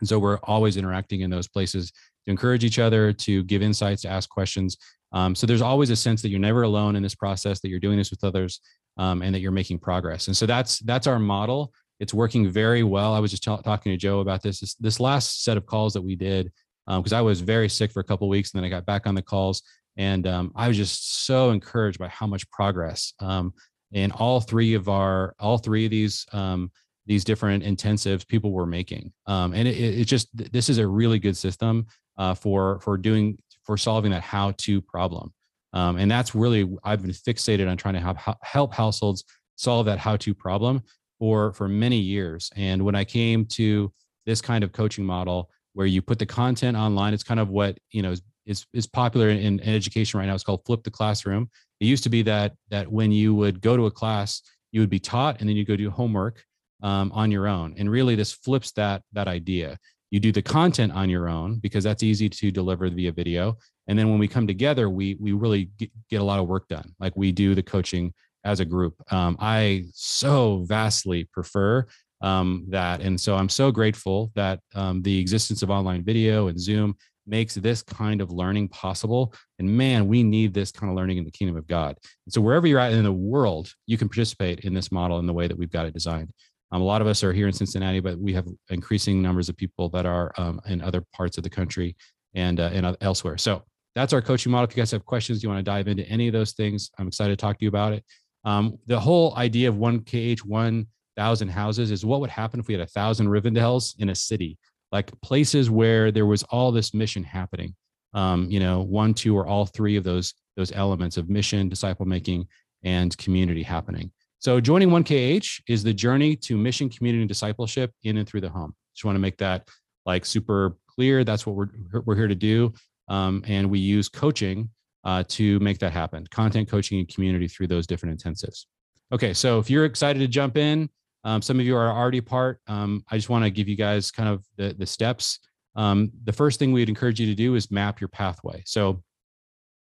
[0.00, 1.90] And so we're always interacting in those places
[2.26, 4.76] to encourage each other to give insights to ask questions
[5.12, 7.80] um, so there's always a sense that you're never alone in this process, that you're
[7.80, 8.60] doing this with others,
[8.96, 10.26] um, and that you're making progress.
[10.26, 11.72] And so that's that's our model.
[12.00, 13.14] It's working very well.
[13.14, 14.60] I was just t- talking to Joe about this.
[14.60, 16.52] This, this last set of calls that we did,
[16.86, 19.06] because um, I was very sick for a couple weeks, and then I got back
[19.06, 19.62] on the calls,
[19.96, 23.14] and um, I was just so encouraged by how much progress.
[23.20, 23.54] Um,
[23.92, 26.70] in all three of our all three of these um,
[27.06, 31.36] these different intensives people were making, and it, it just this is a really good
[31.36, 31.86] system
[32.18, 35.32] uh, for for doing for solving that how to problem.
[35.72, 39.24] Um, and that's really, I've been fixated on trying to have, help households
[39.56, 40.82] solve that how to problem
[41.18, 42.50] for, for many years.
[42.56, 43.92] And when I came to
[44.24, 47.76] this kind of coaching model where you put the content online, it's kind of what,
[47.90, 48.14] you know,
[48.46, 50.34] is, is popular in, in education right now.
[50.34, 51.50] It's called flip the classroom.
[51.80, 54.40] It used to be that, that when you would go to a class,
[54.72, 56.42] you would be taught and then you go do homework
[56.82, 57.74] um, on your own.
[57.76, 59.78] And really, this flips that that idea.
[60.10, 63.58] You do the content on your own because that's easy to deliver via video.
[63.88, 66.94] And then when we come together, we we really get, a lot of work done.
[66.98, 68.12] Like we do the coaching
[68.44, 68.94] as a group.
[69.12, 71.86] Um, I so vastly prefer
[72.20, 76.58] um, that, and so I'm so grateful that um, the existence of online video and
[76.58, 79.34] Zoom makes this kind of learning possible.
[79.58, 81.96] And man, we need this kind of learning in the kingdom of God.
[82.26, 85.26] And so wherever you're at in the world, you can participate in this model in
[85.26, 86.30] the way that we've got it designed.
[86.76, 89.56] Um, a lot of us are here in Cincinnati, but we have increasing numbers of
[89.56, 91.96] people that are um, in other parts of the country
[92.34, 93.38] and uh, and elsewhere.
[93.38, 93.62] So
[93.94, 94.68] that's our coaching model.
[94.68, 97.08] If you guys have questions, you want to dive into any of those things, I'm
[97.08, 98.04] excited to talk to you about it.
[98.44, 100.86] Um, the whole idea of one KH, one
[101.16, 104.58] thousand houses is what would happen if we had a thousand Rivendell's in a city
[104.92, 107.74] like places where there was all this mission happening.
[108.12, 112.04] Um, you know, one, two, or all three of those those elements of mission, disciple
[112.04, 112.46] making,
[112.84, 114.12] and community happening.
[114.38, 118.48] So joining 1KH is the journey to mission, community, and discipleship in and through the
[118.48, 118.74] home.
[118.94, 119.68] Just want to make that
[120.04, 121.24] like super clear.
[121.24, 122.72] That's what we're we're here to do,
[123.08, 124.70] um, and we use coaching
[125.04, 126.26] uh, to make that happen.
[126.30, 128.66] Content coaching and community through those different intensives.
[129.12, 130.88] Okay, so if you're excited to jump in,
[131.24, 132.60] um, some of you are already part.
[132.66, 135.40] Um, I just want to give you guys kind of the, the steps.
[135.76, 138.62] Um, the first thing we'd encourage you to do is map your pathway.
[138.66, 139.02] So,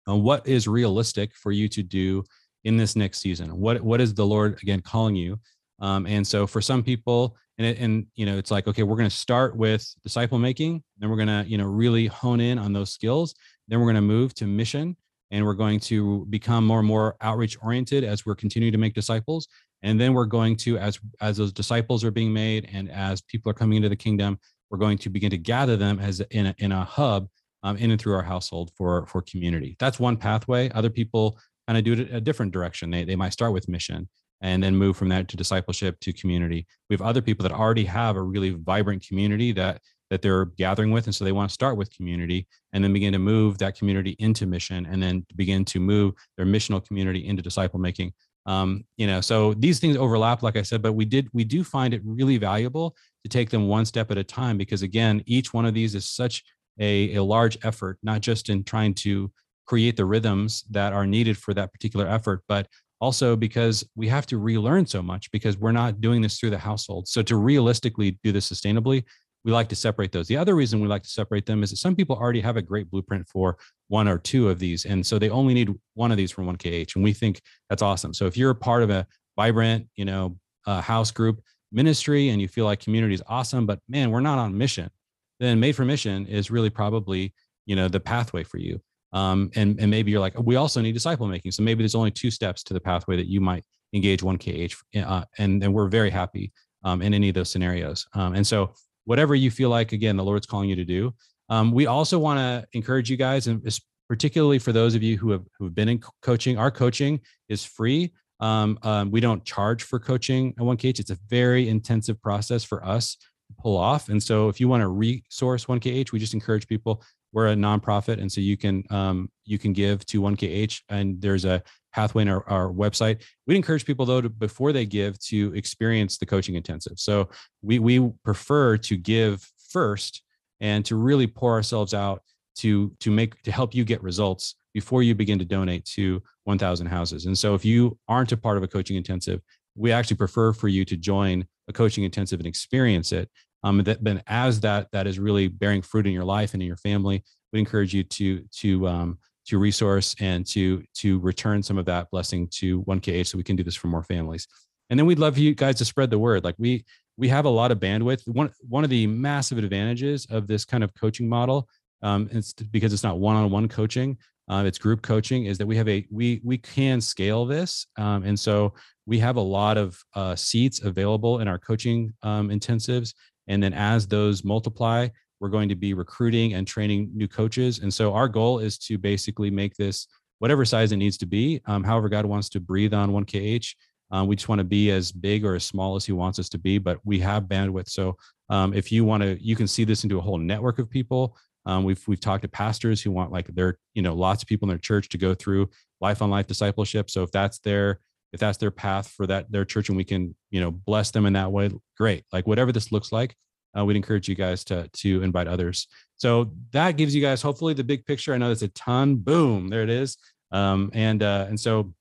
[0.08, 2.24] uh, what is realistic for you to do
[2.64, 3.50] in this next season?
[3.58, 5.38] What What is the Lord again calling you?
[5.80, 8.96] Um, and so, for some people, and it, and you know, it's like okay, we're
[8.96, 12.58] going to start with disciple making, then we're going to you know really hone in
[12.58, 13.34] on those skills.
[13.68, 14.96] Then we're going to move to mission,
[15.30, 18.94] and we're going to become more and more outreach oriented as we're continuing to make
[18.94, 19.48] disciples
[19.82, 23.50] and then we're going to as as those disciples are being made and as people
[23.50, 24.38] are coming into the kingdom
[24.70, 27.28] we're going to begin to gather them as in a, in a hub
[27.62, 31.78] um, in and through our household for for community that's one pathway other people kind
[31.78, 32.90] of do it a different direction.
[32.90, 34.08] They, they might start with mission
[34.40, 36.66] and then move from that to discipleship to community.
[36.88, 40.90] We have other people that already have a really vibrant community that that they're gathering
[40.90, 43.78] with and so they want to start with community and then begin to move that
[43.78, 48.12] community into mission and then begin to move their missional community into disciple making.
[48.46, 51.62] Um, you know so these things overlap like i said but we did we do
[51.62, 55.52] find it really valuable to take them one step at a time because again each
[55.52, 56.42] one of these is such
[56.80, 59.30] a, a large effort not just in trying to
[59.66, 62.66] create the rhythms that are needed for that particular effort but
[63.00, 66.58] also because we have to relearn so much because we're not doing this through the
[66.58, 69.04] household so to realistically do this sustainably
[69.44, 70.28] we like to separate those.
[70.28, 72.62] The other reason we like to separate them is that some people already have a
[72.62, 73.56] great blueprint for
[73.88, 74.84] one or two of these.
[74.84, 76.94] And so they only need one of these from 1KH.
[76.94, 78.12] And we think that's awesome.
[78.12, 81.40] So if you're a part of a vibrant, you know, uh, house group
[81.72, 84.90] ministry and you feel like community is awesome, but man, we're not on mission,
[85.38, 87.32] then Made for Mission is really probably,
[87.64, 88.80] you know, the pathway for you.
[89.12, 91.52] Um, and, and maybe you're like, we also need disciple making.
[91.52, 94.76] So maybe there's only two steps to the pathway that you might engage 1KH.
[95.04, 96.52] Uh, and, and we're very happy
[96.84, 98.06] um, in any of those scenarios.
[98.14, 98.72] Um, and so
[99.04, 101.12] whatever you feel like, again, the Lord's calling you to do.
[101.48, 103.66] Um, we also want to encourage you guys, and
[104.08, 107.64] particularly for those of you who have who have been in coaching, our coaching is
[107.64, 108.12] free.
[108.38, 111.00] Um, um, we don't charge for coaching at 1KH.
[111.00, 114.08] It's a very intensive process for us to pull off.
[114.08, 117.02] And so if you want to resource 1KH, we just encourage people.
[117.32, 121.44] We're a nonprofit, and so you can um, you can give to 1KH, and there's
[121.44, 121.62] a
[121.92, 123.22] pathway in our, our website.
[123.46, 126.94] We'd encourage people though to before they give to experience the coaching intensive.
[126.96, 127.28] So
[127.62, 130.22] we we prefer to give first
[130.60, 132.22] and to really pour ourselves out
[132.56, 136.86] to to make to help you get results before you begin to donate to 1000
[136.86, 137.26] houses.
[137.26, 139.40] And so if you aren't a part of a coaching intensive,
[139.76, 143.28] we actually prefer for you to join a coaching intensive and experience it.
[143.62, 146.66] Um, that then as that that is really bearing fruit in your life and in
[146.66, 151.78] your family, we encourage you to to um, to resource and to to return some
[151.78, 154.46] of that blessing to 1KH so we can do this for more families.
[154.88, 156.44] And then we'd love you guys to spread the word.
[156.44, 156.84] Like we
[157.16, 158.26] we have a lot of bandwidth.
[158.26, 161.68] One one of the massive advantages of this kind of coaching model,
[162.02, 164.16] um, it's because it's not one-on-one coaching,
[164.48, 168.24] uh, it's group coaching, is that we have a we we can scale this, um,
[168.24, 168.72] and so
[169.06, 173.14] we have a lot of uh, seats available in our coaching um, intensives.
[173.50, 175.08] And then as those multiply,
[175.40, 177.80] we're going to be recruiting and training new coaches.
[177.80, 180.06] And so our goal is to basically make this
[180.38, 181.60] whatever size it needs to be.
[181.66, 183.74] Um, however, God wants to breathe on 1KH.
[184.12, 186.48] Um, we just want to be as big or as small as He wants us
[186.50, 187.88] to be, but we have bandwidth.
[187.88, 188.16] So
[188.48, 191.36] um, if you want to, you can see this into a whole network of people.
[191.66, 194.66] Um, we've we've talked to pastors who want like their you know lots of people
[194.66, 197.10] in their church to go through life on life discipleship.
[197.10, 198.00] So if that's their
[198.32, 201.26] if that's their path for that their church and we can you know bless them
[201.26, 202.24] in that way, great.
[202.32, 203.34] Like whatever this looks like,
[203.76, 205.86] uh, we'd encourage you guys to to invite others.
[206.16, 208.34] So that gives you guys hopefully the big picture.
[208.34, 209.16] I know that's a ton.
[209.16, 210.16] Boom, there it is.
[210.52, 211.92] Um, and uh, and so,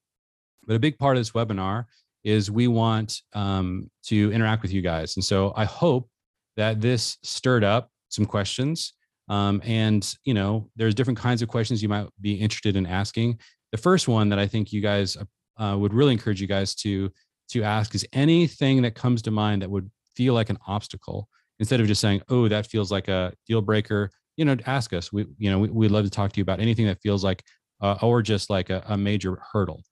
[0.65, 1.85] but a big part of this webinar
[2.23, 5.15] is we want um, to interact with you guys.
[5.15, 6.09] And so I hope
[6.57, 8.93] that this stirred up some questions.
[9.29, 13.39] Um, and you know, there's different kinds of questions you might be interested in asking.
[13.71, 15.15] The first one that I think you guys
[15.59, 17.11] uh, would really encourage you guys to
[17.49, 21.27] to ask is anything that comes to mind that would feel like an obstacle
[21.59, 25.11] instead of just saying, "Oh, that feels like a deal breaker." You know, ask us.
[25.11, 27.43] We, you know, we, would love to talk to you about anything that feels like,
[27.81, 29.83] uh, or just like a, a, major hurdle.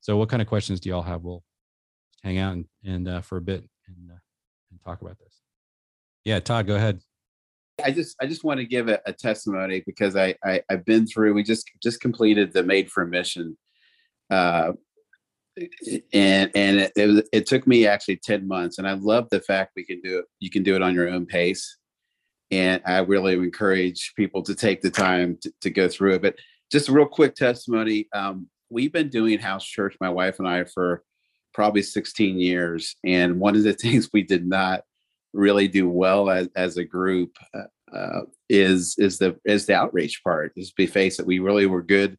[0.00, 1.22] So, what kind of questions do y'all have?
[1.22, 1.42] We'll
[2.22, 4.18] hang out and, and uh, for a bit and uh,
[4.70, 5.40] and talk about this.
[6.24, 7.00] Yeah, Todd, go ahead.
[7.84, 11.06] I just I just want to give a, a testimony because I, I have been
[11.06, 11.34] through.
[11.34, 13.56] We just just completed the Made for Mission,
[14.30, 14.72] uh,
[16.12, 18.78] and and it, it, it took me actually ten months.
[18.78, 20.26] And I love the fact we can do it.
[20.40, 21.76] You can do it on your own pace,
[22.50, 26.22] and I really encourage people to take the time to, to go through it.
[26.22, 26.36] But
[26.70, 28.08] just a real quick testimony.
[28.14, 31.02] Um, we've been doing house church, my wife and I, for
[31.54, 32.96] probably 16 years.
[33.04, 34.82] And one of the things we did not
[35.32, 40.22] really do well as, as a group uh, uh, is is the is the outreach
[40.24, 40.54] part.
[40.56, 42.18] Just be face it, we really were good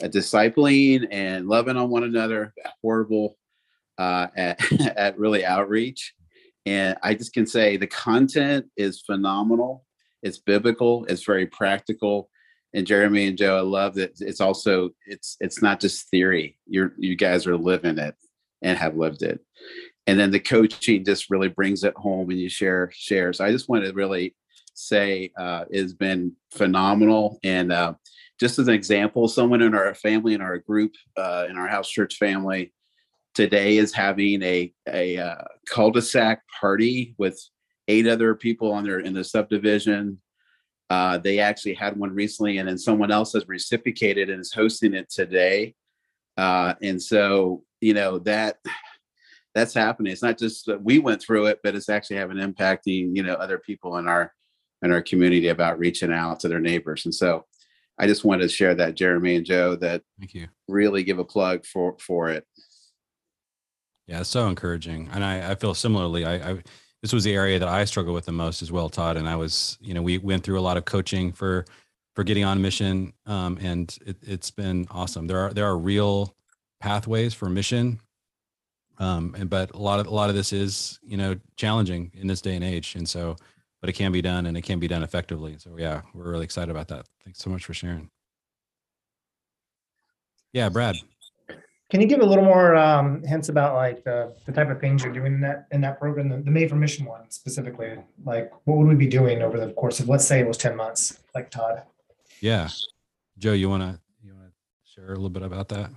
[0.00, 2.54] at discipling and loving on one another.
[2.82, 3.36] Horrible
[3.98, 4.60] uh, at
[4.96, 6.14] at really outreach,
[6.66, 9.84] and I just can say the content is phenomenal.
[10.22, 11.04] It's biblical.
[11.06, 12.30] It's very practical.
[12.74, 16.58] And Jeremy and Joe, I love that it's also it's it's not just theory.
[16.66, 18.14] You're you guys are living it
[18.62, 19.40] and have lived it
[20.08, 23.52] and then the coaching just really brings it home and you share share so i
[23.52, 24.34] just want to really
[24.74, 27.92] say uh, has been phenomenal and uh,
[28.40, 31.88] just as an example someone in our family in our group uh, in our house
[31.88, 32.72] church family
[33.34, 37.40] today is having a a uh, cul-de-sac party with
[37.88, 40.20] eight other people on their in the subdivision
[40.90, 44.94] uh, they actually had one recently and then someone else has reciprocated and is hosting
[44.94, 45.74] it today
[46.36, 48.58] uh, and so you know that
[49.58, 50.12] that's happening.
[50.12, 53.34] It's not just that we went through it, but it's actually having impacting, you know,
[53.34, 54.32] other people in our
[54.82, 57.04] in our community about reaching out to their neighbors.
[57.04, 57.44] And so
[57.98, 60.48] I just wanted to share that, Jeremy and Joe, that thank you.
[60.68, 62.46] Really give a plug for for it.
[64.06, 65.10] Yeah, it's so encouraging.
[65.12, 66.24] And I, I feel similarly.
[66.24, 66.62] I, I
[67.02, 69.16] this was the area that I struggle with the most as well, Todd.
[69.16, 71.64] And I was, you know, we went through a lot of coaching for
[72.14, 73.12] for getting on mission.
[73.26, 75.26] Um, and it, it's been awesome.
[75.26, 76.34] There are there are real
[76.80, 78.00] pathways for mission
[78.98, 82.26] um, and but a lot of a lot of this is you know challenging in
[82.26, 83.36] this day and age, and so
[83.80, 85.56] but it can be done and it can be done effectively.
[85.58, 87.06] So yeah, we're really excited about that.
[87.24, 88.10] Thanks so much for sharing.
[90.52, 90.96] Yeah, Brad.
[91.90, 95.02] Can you give a little more um, hints about like the, the type of things
[95.02, 97.96] you're doing in that in that program, the, the Made for Mission one specifically?
[98.24, 100.76] Like, what would we be doing over the course of let's say it was ten
[100.76, 101.82] months, like Todd?
[102.42, 102.68] Yeah,
[103.38, 104.50] Joe, you wanna you wanna
[104.84, 105.90] share a little bit about that?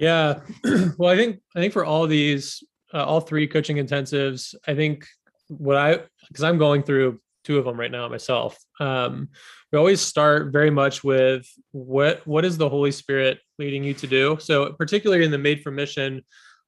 [0.00, 0.40] Yeah.
[0.98, 5.06] well, I think I think for all these, uh, all three coaching intensives, I think
[5.50, 8.58] what I because I'm going through two of them right now myself.
[8.78, 9.28] Um,
[9.72, 14.06] we always start very much with what what is the Holy Spirit leading you to
[14.06, 14.36] do.
[14.40, 16.22] So particularly in the Made for Mission,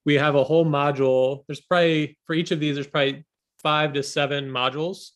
[0.05, 1.45] we have a whole module.
[1.47, 3.25] There's probably for each of these, there's probably
[3.62, 5.11] five to seven modules.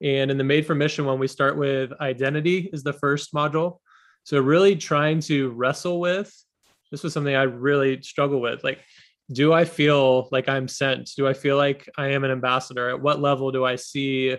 [0.00, 3.78] And in the Made for Mission one, we start with identity is the first module.
[4.24, 6.32] So really trying to wrestle with
[6.92, 8.62] this was something I really struggle with.
[8.62, 8.78] Like,
[9.32, 11.10] do I feel like I'm sent?
[11.16, 12.90] Do I feel like I am an ambassador?
[12.90, 14.36] At what level do I see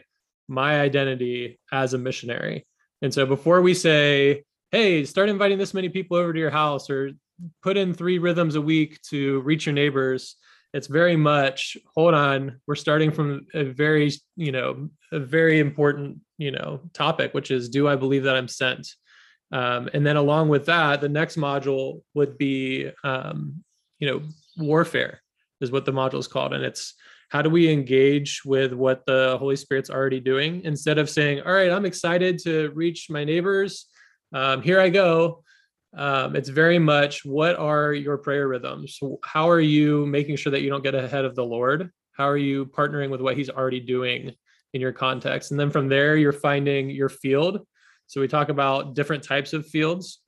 [0.48, 2.66] my identity as a missionary?
[3.02, 6.90] And so before we say, hey, start inviting this many people over to your house
[6.90, 7.12] or
[7.62, 10.36] put in three rhythms a week to reach your neighbors,
[10.74, 16.18] it's very much hold on we're starting from a very you know a very important
[16.40, 18.88] you know topic which is do i believe that i'm sent
[19.54, 23.64] um, and then along with that, the next module would be, um,
[24.00, 24.22] you know,
[24.58, 25.22] warfare
[25.62, 26.54] is what the module is called.
[26.54, 26.94] And it's
[27.30, 31.54] how do we engage with what the Holy Spirit's already doing instead of saying, all
[31.54, 33.88] right, I'm excited to reach my neighbors.
[34.34, 35.44] Um, here I go.
[35.96, 39.00] Um, it's very much what are your prayer rhythms?
[39.24, 41.92] How are you making sure that you don't get ahead of the Lord?
[42.14, 44.34] How are you partnering with what He's already doing
[44.74, 45.52] in your context?
[45.52, 47.66] And then from there, you're finding your field
[48.08, 50.20] so we talk about different types of fields.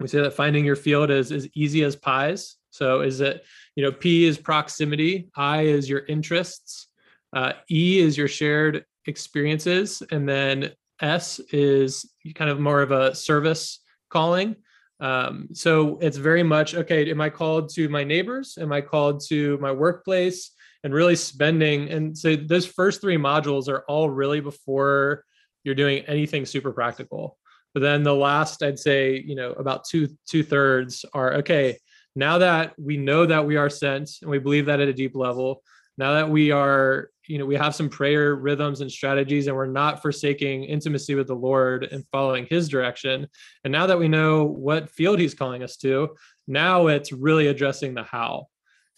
[0.00, 2.55] We say that finding your field is as easy as pies.
[2.76, 6.88] So is it, you know, P is proximity, I is your interests,
[7.34, 13.14] uh, E is your shared experiences, and then S is kind of more of a
[13.14, 14.56] service calling.
[15.00, 17.10] Um, so it's very much okay.
[17.10, 18.56] Am I called to my neighbors?
[18.58, 20.52] Am I called to my workplace?
[20.84, 21.90] And really spending.
[21.90, 25.24] And so those first three modules are all really before
[25.64, 27.38] you're doing anything super practical.
[27.74, 31.78] But then the last, I'd say, you know, about two two thirds are okay.
[32.16, 35.14] Now that we know that we are sent and we believe that at a deep
[35.14, 35.62] level,
[35.98, 39.66] now that we are, you know, we have some prayer rhythms and strategies and we're
[39.66, 43.28] not forsaking intimacy with the Lord and following his direction.
[43.64, 46.16] And now that we know what field he's calling us to,
[46.48, 48.46] now it's really addressing the how.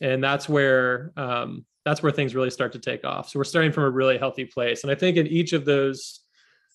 [0.00, 3.28] And that's where um, that's where things really start to take off.
[3.28, 4.82] So we're starting from a really healthy place.
[4.82, 6.20] And I think in each of those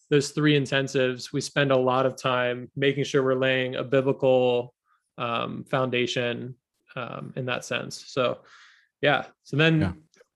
[0.09, 4.73] those three intensives, we spend a lot of time making sure we're laying a biblical
[5.17, 6.55] um, foundation
[6.95, 8.03] um, in that sense.
[8.07, 8.39] So,
[9.01, 9.25] yeah.
[9.43, 9.91] So then yeah.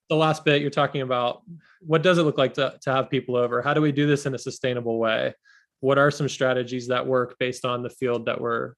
[0.09, 1.41] the last bit you're talking about,
[1.81, 3.61] what does it look like to, to have people over?
[3.61, 5.33] How do we do this in a sustainable way?
[5.79, 8.73] What are some strategies that work based on the field that we're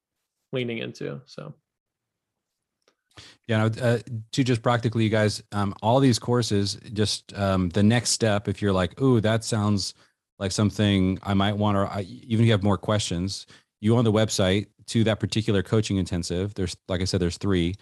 [0.52, 1.22] leaning into?
[1.26, 1.56] So.
[3.48, 4.00] Yeah, uh,
[4.34, 8.62] to just practically, you guys, um, all these courses, just um, the next step, if
[8.62, 9.96] you're like, oh, that sounds
[10.38, 13.48] like something I might want to, even if you have more questions,
[13.82, 16.54] you on the website to that particular coaching intensive.
[16.56, 17.76] There's, like I said, there's three.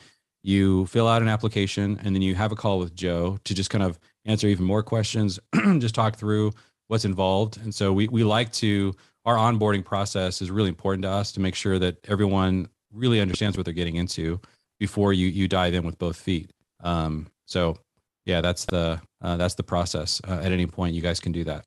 [0.43, 3.69] You fill out an application and then you have a call with Joe to just
[3.69, 5.39] kind of answer even more questions,
[5.79, 6.53] just talk through
[6.87, 7.57] what's involved.
[7.57, 8.93] And so we, we like to,
[9.25, 13.57] our onboarding process is really important to us to make sure that everyone really understands
[13.57, 14.39] what they're getting into
[14.79, 16.51] before you, you dive in with both feet.
[16.81, 17.77] Um, so
[18.25, 20.21] yeah, that's the, uh, that's the process.
[20.27, 21.65] Uh, at any point, you guys can do that.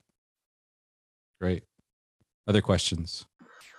[1.39, 1.63] Great.
[2.47, 3.25] Other questions?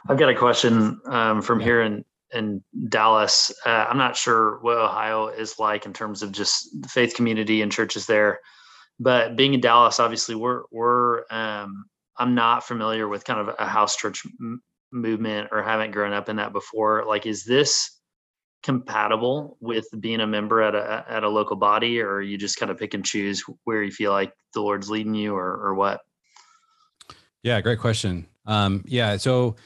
[0.08, 3.52] I've got a question um, from here in in Dallas.
[3.66, 7.60] Uh, I'm not sure what Ohio is like in terms of just the faith community
[7.60, 8.40] and churches there,
[8.98, 11.84] but being in Dallas, obviously, we're we're um,
[12.16, 16.28] I'm not familiar with kind of a house church m- movement or haven't grown up
[16.28, 17.04] in that before.
[17.06, 17.98] Like, is this
[18.62, 22.70] compatible with being a member at a at a local body, or you just kind
[22.70, 26.00] of pick and choose where you feel like the Lord's leading you, or or what?
[27.42, 28.26] Yeah, great question.
[28.46, 29.56] Um, yeah, so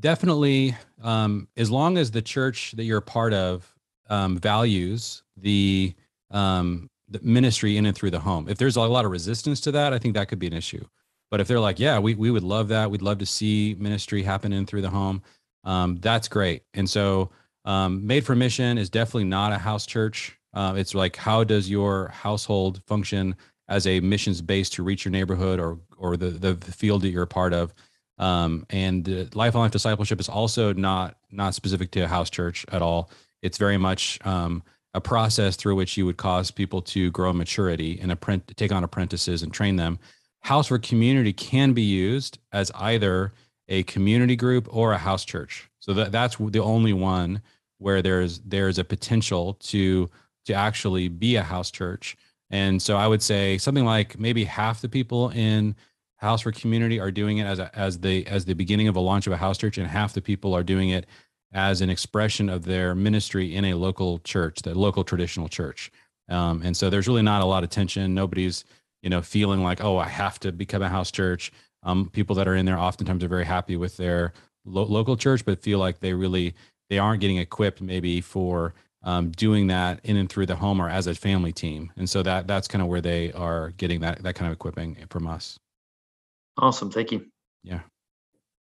[0.00, 3.72] definitely um, as long as the church that you're a part of
[4.08, 5.94] um, values the,
[6.30, 8.48] um, the ministry in and through the home.
[8.48, 10.84] If there's a lot of resistance to that i think that could be an issue.
[11.30, 12.90] But if they're like yeah we, we would love that.
[12.90, 15.22] We'd love to see ministry happen in through the home
[15.66, 16.62] um, that's great.
[16.72, 17.30] And so
[17.64, 20.38] um, made for mission is definitely not a house church.
[20.54, 23.34] Uh, it's like how does your household function
[23.68, 27.24] as a missions base to reach your neighborhood or or the the field that you're
[27.24, 27.74] a part of
[28.18, 32.64] um, and life on life discipleship is also not not specific to a house church
[32.72, 33.10] at all.
[33.42, 34.62] It's very much um,
[34.94, 38.82] a process through which you would cause people to grow maturity and apprent- take on
[38.82, 39.98] apprentices and train them.
[40.40, 43.32] House for community can be used as either
[43.68, 45.68] a community group or a house church.
[45.80, 47.42] So that, that's the only one
[47.78, 50.08] where there's there's a potential to
[50.46, 52.16] to actually be a house church.
[52.48, 55.74] And so I would say something like maybe half the people in
[56.16, 59.00] House for Community are doing it as a, as the as the beginning of a
[59.00, 61.06] launch of a house church, and half the people are doing it
[61.52, 65.90] as an expression of their ministry in a local church, the local traditional church.
[66.28, 68.14] Um, and so there's really not a lot of tension.
[68.14, 68.64] Nobody's
[69.02, 71.52] you know feeling like oh I have to become a house church.
[71.82, 74.32] Um, people that are in there oftentimes are very happy with their
[74.64, 76.54] lo- local church, but feel like they really
[76.88, 80.88] they aren't getting equipped maybe for um, doing that in and through the home or
[80.88, 81.92] as a family team.
[81.96, 84.96] And so that that's kind of where they are getting that that kind of equipping
[85.10, 85.58] from us.
[86.58, 86.90] Awesome.
[86.90, 87.26] Thank you.
[87.62, 87.80] Yeah.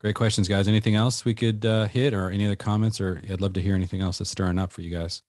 [0.02, 0.68] Great questions, guys.
[0.68, 3.76] Anything else we could uh, hit or any other comments or I'd love to hear
[3.76, 5.22] anything else that's stirring up for you guys.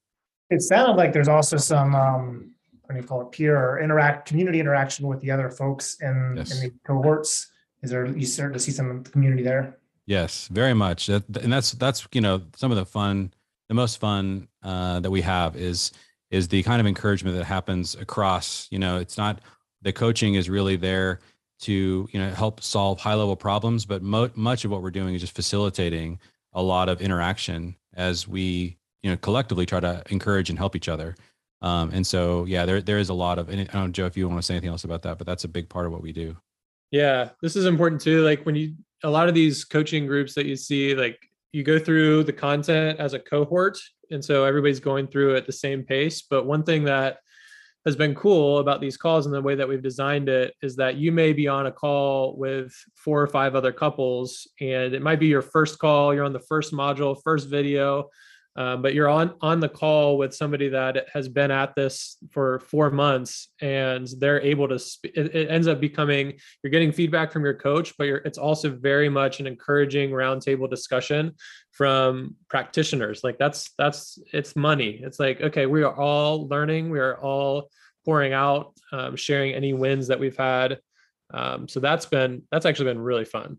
[0.51, 2.51] It sounded like there's also some, um,
[2.83, 6.53] what do you call it, peer interact, community interaction with the other folks in, yes.
[6.53, 7.51] in the cohorts.
[7.83, 9.79] Is there, you start to see some community there?
[10.07, 11.09] Yes, very much.
[11.09, 13.33] and that's, that's, you know, some of the fun,
[13.69, 15.93] the most fun uh, that we have is,
[16.31, 19.41] is the kind of encouragement that happens across, you know, it's not,
[19.83, 21.21] the coaching is really there
[21.61, 25.15] to you know help solve high level problems but mo- much of what we're doing
[25.15, 26.19] is just facilitating
[26.55, 30.89] a lot of interaction as we you know collectively try to encourage and help each
[30.89, 31.15] other.
[31.63, 34.07] Um, and so yeah there there is a lot of and i don't know joe
[34.07, 35.93] if you want to say anything else about that but that's a big part of
[35.93, 36.37] what we do.
[36.91, 40.47] Yeah this is important too like when you a lot of these coaching groups that
[40.47, 41.19] you see like
[41.53, 43.79] you go through the content as a cohort
[44.11, 47.19] and so everybody's going through at the same pace but one thing that
[47.87, 50.97] has been cool about these calls and the way that we've designed it is that
[50.97, 55.21] you may be on a call with four or five other couples and it might
[55.21, 58.09] be your first call you're on the first module first video
[58.57, 62.61] um, but you're on on the call with somebody that has been at this for
[62.61, 67.31] four months and they're able to sp- it, it, ends up becoming you're getting feedback
[67.33, 71.33] from your coach but it's also very much an encouraging roundtable discussion
[71.81, 73.23] from practitioners.
[73.25, 75.01] Like that's that's it's money.
[75.03, 76.91] It's like okay we are all learning.
[76.91, 77.71] We are all
[78.05, 80.79] pouring out um, sharing any wins that we've had.
[81.33, 83.59] Um, so that's been that's actually been really fun.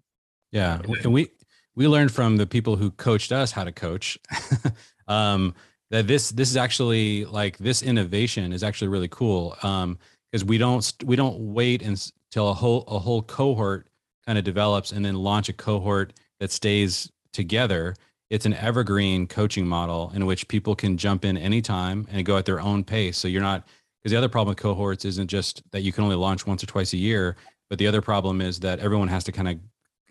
[0.52, 0.82] Yeah.
[1.04, 1.30] And we
[1.76, 4.18] we learned from the people who coached us how to coach
[5.08, 5.54] um,
[5.90, 9.98] that this this is actually like this innovation is actually really cool um
[10.32, 13.88] because we don't we don't wait until a whole a whole cohort
[14.26, 17.96] kind of develops and then launch a cohort that stays together.
[18.30, 22.46] It's an evergreen coaching model in which people can jump in anytime and go at
[22.46, 23.18] their own pace.
[23.18, 23.68] So you're not
[24.02, 26.68] because the other problem with cohorts isn't just that you can only launch once or
[26.68, 27.36] twice a year
[27.70, 29.58] but the other problem is that everyone has to kind of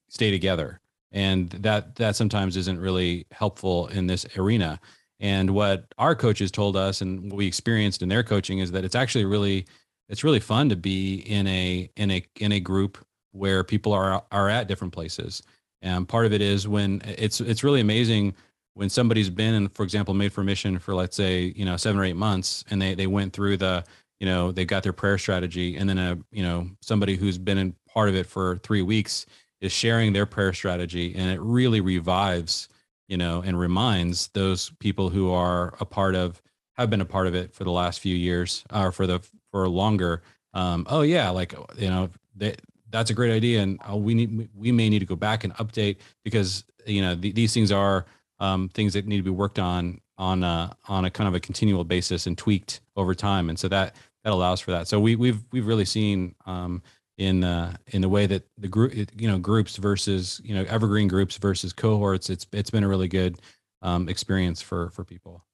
[0.09, 0.80] stay together
[1.13, 4.81] and that that sometimes isn't really helpful in this arena
[5.21, 8.85] and what our coaches told us and what we experienced in their coaching is that
[8.85, 9.67] it's actually really
[10.09, 12.99] it's really fun to be in a in a in a group
[13.33, 15.43] where people are are at different places.
[15.83, 18.35] And part of it is when it's it's really amazing
[18.75, 22.01] when somebody's been in, for example, made for mission for let's say, you know, seven
[22.01, 23.85] or eight months and they they went through the,
[24.21, 27.59] you know, they got their prayer strategy and then a, you know, somebody who's been
[27.59, 29.27] in part of it for three weeks
[29.61, 32.69] is sharing their prayer strategy and it really revives
[33.11, 36.41] you know, and reminds those people who are a part of
[36.75, 39.69] have been a part of it for the last few years or for the for
[39.69, 40.23] longer.
[40.55, 42.55] Um, oh yeah, like you know, they,
[42.91, 45.53] that's a great idea, and uh, we need we may need to go back and
[45.55, 48.07] update because you know th- these things are
[48.39, 51.41] um, things that need to be worked on on a, on a kind of a
[51.41, 54.87] continual basis and tweaked over time, and so that that allows for that.
[54.87, 56.81] So we we've we've really seen um,
[57.21, 61.07] in uh, in the way that the group you know groups versus you know evergreen
[61.07, 63.41] groups versus cohorts it's it's been a really good
[63.83, 65.45] um, experience for for people.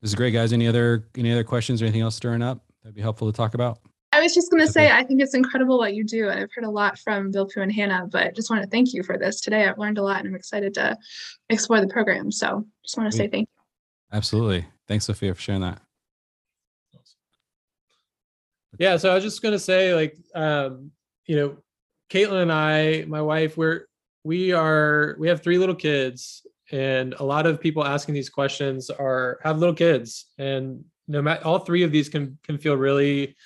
[0.00, 0.52] This is great guys.
[0.52, 3.54] Any other any other questions or anything else stirring up that'd be helpful to talk
[3.54, 3.80] about?
[4.12, 6.48] I was just going to say i think it's incredible what you do and i've
[6.54, 9.18] heard a lot from bill pooh and hannah but just want to thank you for
[9.18, 9.68] this today.
[9.68, 10.96] I've learned a lot and i'm excited to
[11.50, 14.16] explore the program so just want to say thank you.
[14.16, 14.64] Absolutely.
[14.88, 15.82] Thanks sophia for sharing that
[18.78, 20.90] yeah so i was just going to say like um
[21.26, 21.56] you know
[22.10, 23.86] caitlin and i my wife we're
[24.24, 28.90] we are we have three little kids and a lot of people asking these questions
[28.90, 30.26] are have little kids.
[30.38, 33.36] And no matter all three of these can can feel really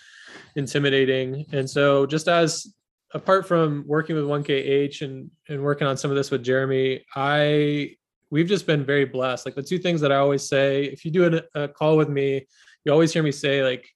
[0.56, 1.46] intimidating.
[1.52, 2.74] And so just as
[3.14, 7.94] apart from working with 1kh and and working on some of this with jeremy i
[8.30, 9.44] we've just been very blessed.
[9.44, 12.08] Like the two things that i always say if you do a, a call with
[12.08, 12.46] me
[12.84, 13.86] you always hear me say like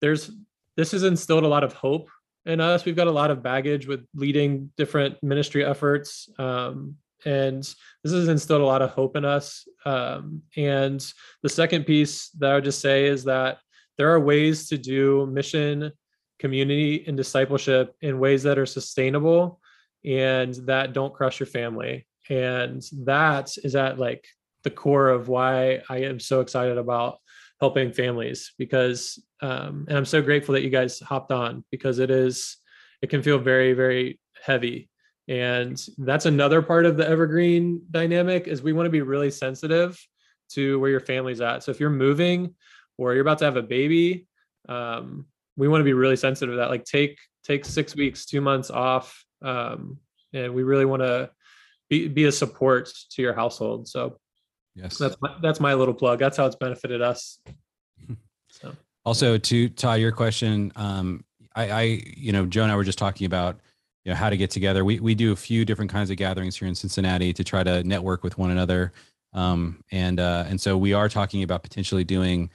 [0.00, 0.30] there's
[0.76, 2.08] this has instilled a lot of hope
[2.46, 2.84] in us.
[2.84, 6.28] We've got a lot of baggage with leading different ministry efforts.
[6.38, 6.96] Um,
[7.26, 9.66] and this has instilled a lot of hope in us.
[9.84, 11.04] Um, and
[11.42, 13.58] the second piece that I would just say is that
[13.98, 15.92] there are ways to do mission,
[16.38, 19.60] community, and discipleship in ways that are sustainable
[20.04, 22.06] and that don't crush your family.
[22.30, 24.26] And that is at like
[24.62, 27.18] the core of why I am so excited about
[27.60, 32.10] helping families because um, and i'm so grateful that you guys hopped on because it
[32.10, 32.56] is
[33.02, 34.88] it can feel very very heavy.
[35.28, 39.98] And that's another part of the evergreen dynamic is we want to be really sensitive
[40.50, 41.62] to where your family's at.
[41.62, 42.54] So if you're moving
[42.98, 44.26] or you're about to have a baby
[44.68, 46.70] um, we want to be really sensitive to that.
[46.70, 49.98] Like take take six weeks two months off um,
[50.32, 51.30] and we really want to
[51.88, 53.88] be, be a support to your household.
[53.88, 54.18] So
[54.74, 54.98] Yes.
[54.98, 56.18] That's my, that's my little plug.
[56.18, 57.38] That's how it's benefited us.
[58.52, 58.72] So.
[59.04, 61.82] Also, to tie your question, um, I, I,
[62.16, 63.60] you know, Joe and I were just talking about,
[64.04, 64.84] you know, how to get together.
[64.84, 67.84] We we do a few different kinds of gatherings here in Cincinnati to try to
[67.84, 68.92] network with one another,
[69.32, 72.50] um, and uh, and so we are talking about potentially doing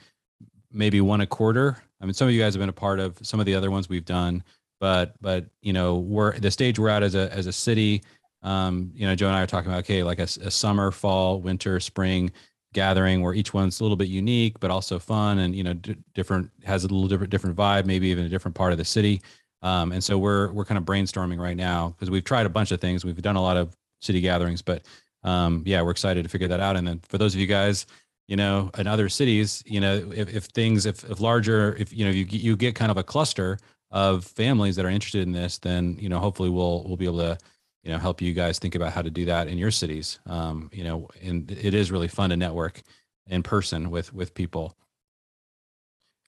[0.70, 1.82] maybe one a quarter.
[2.00, 3.70] I mean, some of you guys have been a part of some of the other
[3.70, 4.44] ones we've done,
[4.80, 8.02] but but you know, we're the stage we're at as a as a city
[8.46, 11.40] um, you know, Joe and I are talking about, okay, like a, a, summer, fall,
[11.40, 12.30] winter, spring
[12.72, 15.96] gathering where each one's a little bit unique, but also fun and, you know, d-
[16.14, 19.20] different, has a little different, different vibe, maybe even a different part of the city.
[19.62, 22.70] Um, and so we're, we're kind of brainstorming right now because we've tried a bunch
[22.70, 23.04] of things.
[23.04, 24.82] We've done a lot of city gatherings, but
[25.24, 26.76] um, yeah, we're excited to figure that out.
[26.76, 27.86] And then for those of you guys,
[28.28, 32.04] you know, in other cities, you know, if, if things, if, if larger, if, you
[32.04, 33.58] know, you, you get kind of a cluster
[33.90, 37.18] of families that are interested in this, then, you know, hopefully we'll, we'll be able
[37.18, 37.38] to,
[37.86, 40.18] you know help you guys think about how to do that in your cities.
[40.26, 42.82] Um, you know and it is really fun to network
[43.28, 44.76] in person with with people.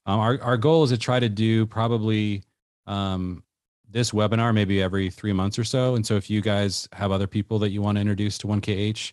[0.05, 2.43] Um, our, our goal is to try to do probably
[2.87, 3.43] um,
[3.91, 5.95] this webinar maybe every three months or so.
[5.95, 9.11] And so if you guys have other people that you want to introduce to 1kh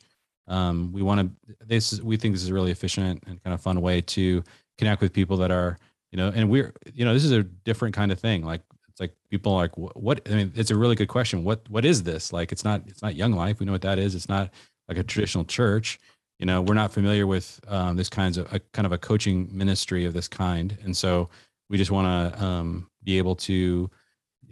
[0.49, 3.53] um, we want to this is, we think this is a really efficient and kind
[3.55, 4.45] of fun way to
[4.79, 5.77] connect with people that are
[6.13, 8.45] you know and we're you know this is a different kind of thing.
[8.45, 8.63] Like
[8.97, 10.27] it's like people are like what?
[10.27, 11.45] I mean it's a really good question.
[11.45, 12.33] What what is this?
[12.33, 13.61] Like it's not it's not young life.
[13.61, 14.15] We know what that is.
[14.15, 14.49] It's not
[14.89, 16.01] like a traditional church.
[16.39, 19.51] You know we're not familiar with um, this kinds of a kind of a coaching
[19.53, 20.79] ministry of this kind.
[20.83, 21.29] And so
[21.69, 23.91] we just want to um, be able to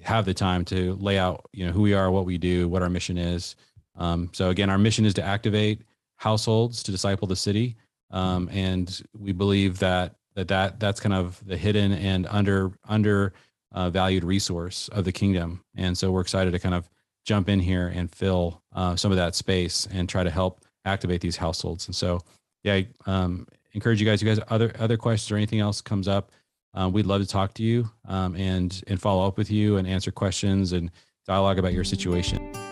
[0.03, 2.83] have the time to lay out you know who we are what we do what
[2.83, 3.57] our mission is.
[3.97, 5.81] Um, so again our mission is to activate
[6.17, 7.77] households to disciple the city.
[8.11, 13.33] Um, and we believe that that that that's kind of the hidden and under under
[13.75, 15.63] uh, valued resource of the kingdom.
[15.77, 16.89] And so we're excited to kind of
[17.27, 21.21] jump in here and fill uh, some of that space and try to help activate
[21.21, 21.87] these households.
[21.87, 22.21] And so,
[22.63, 24.23] yeah, I um, encourage you guys.
[24.23, 26.31] You guys, other other questions or anything else comes up,
[26.75, 29.87] uh, we'd love to talk to you um, and and follow up with you and
[29.87, 30.91] answer questions and
[31.27, 32.64] dialogue about your situation.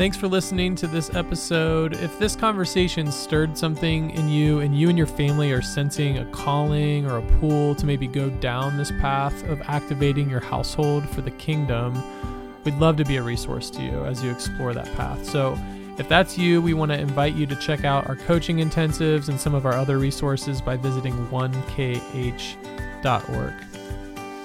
[0.00, 1.92] Thanks for listening to this episode.
[1.92, 6.24] If this conversation stirred something in you and you and your family are sensing a
[6.32, 11.20] calling or a pull to maybe go down this path of activating your household for
[11.20, 12.02] the kingdom,
[12.64, 15.22] we'd love to be a resource to you as you explore that path.
[15.26, 15.58] So,
[15.98, 19.38] if that's you, we want to invite you to check out our coaching intensives and
[19.38, 22.54] some of our other resources by visiting 1kh.org.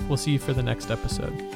[0.09, 1.54] We'll see you for the next episode.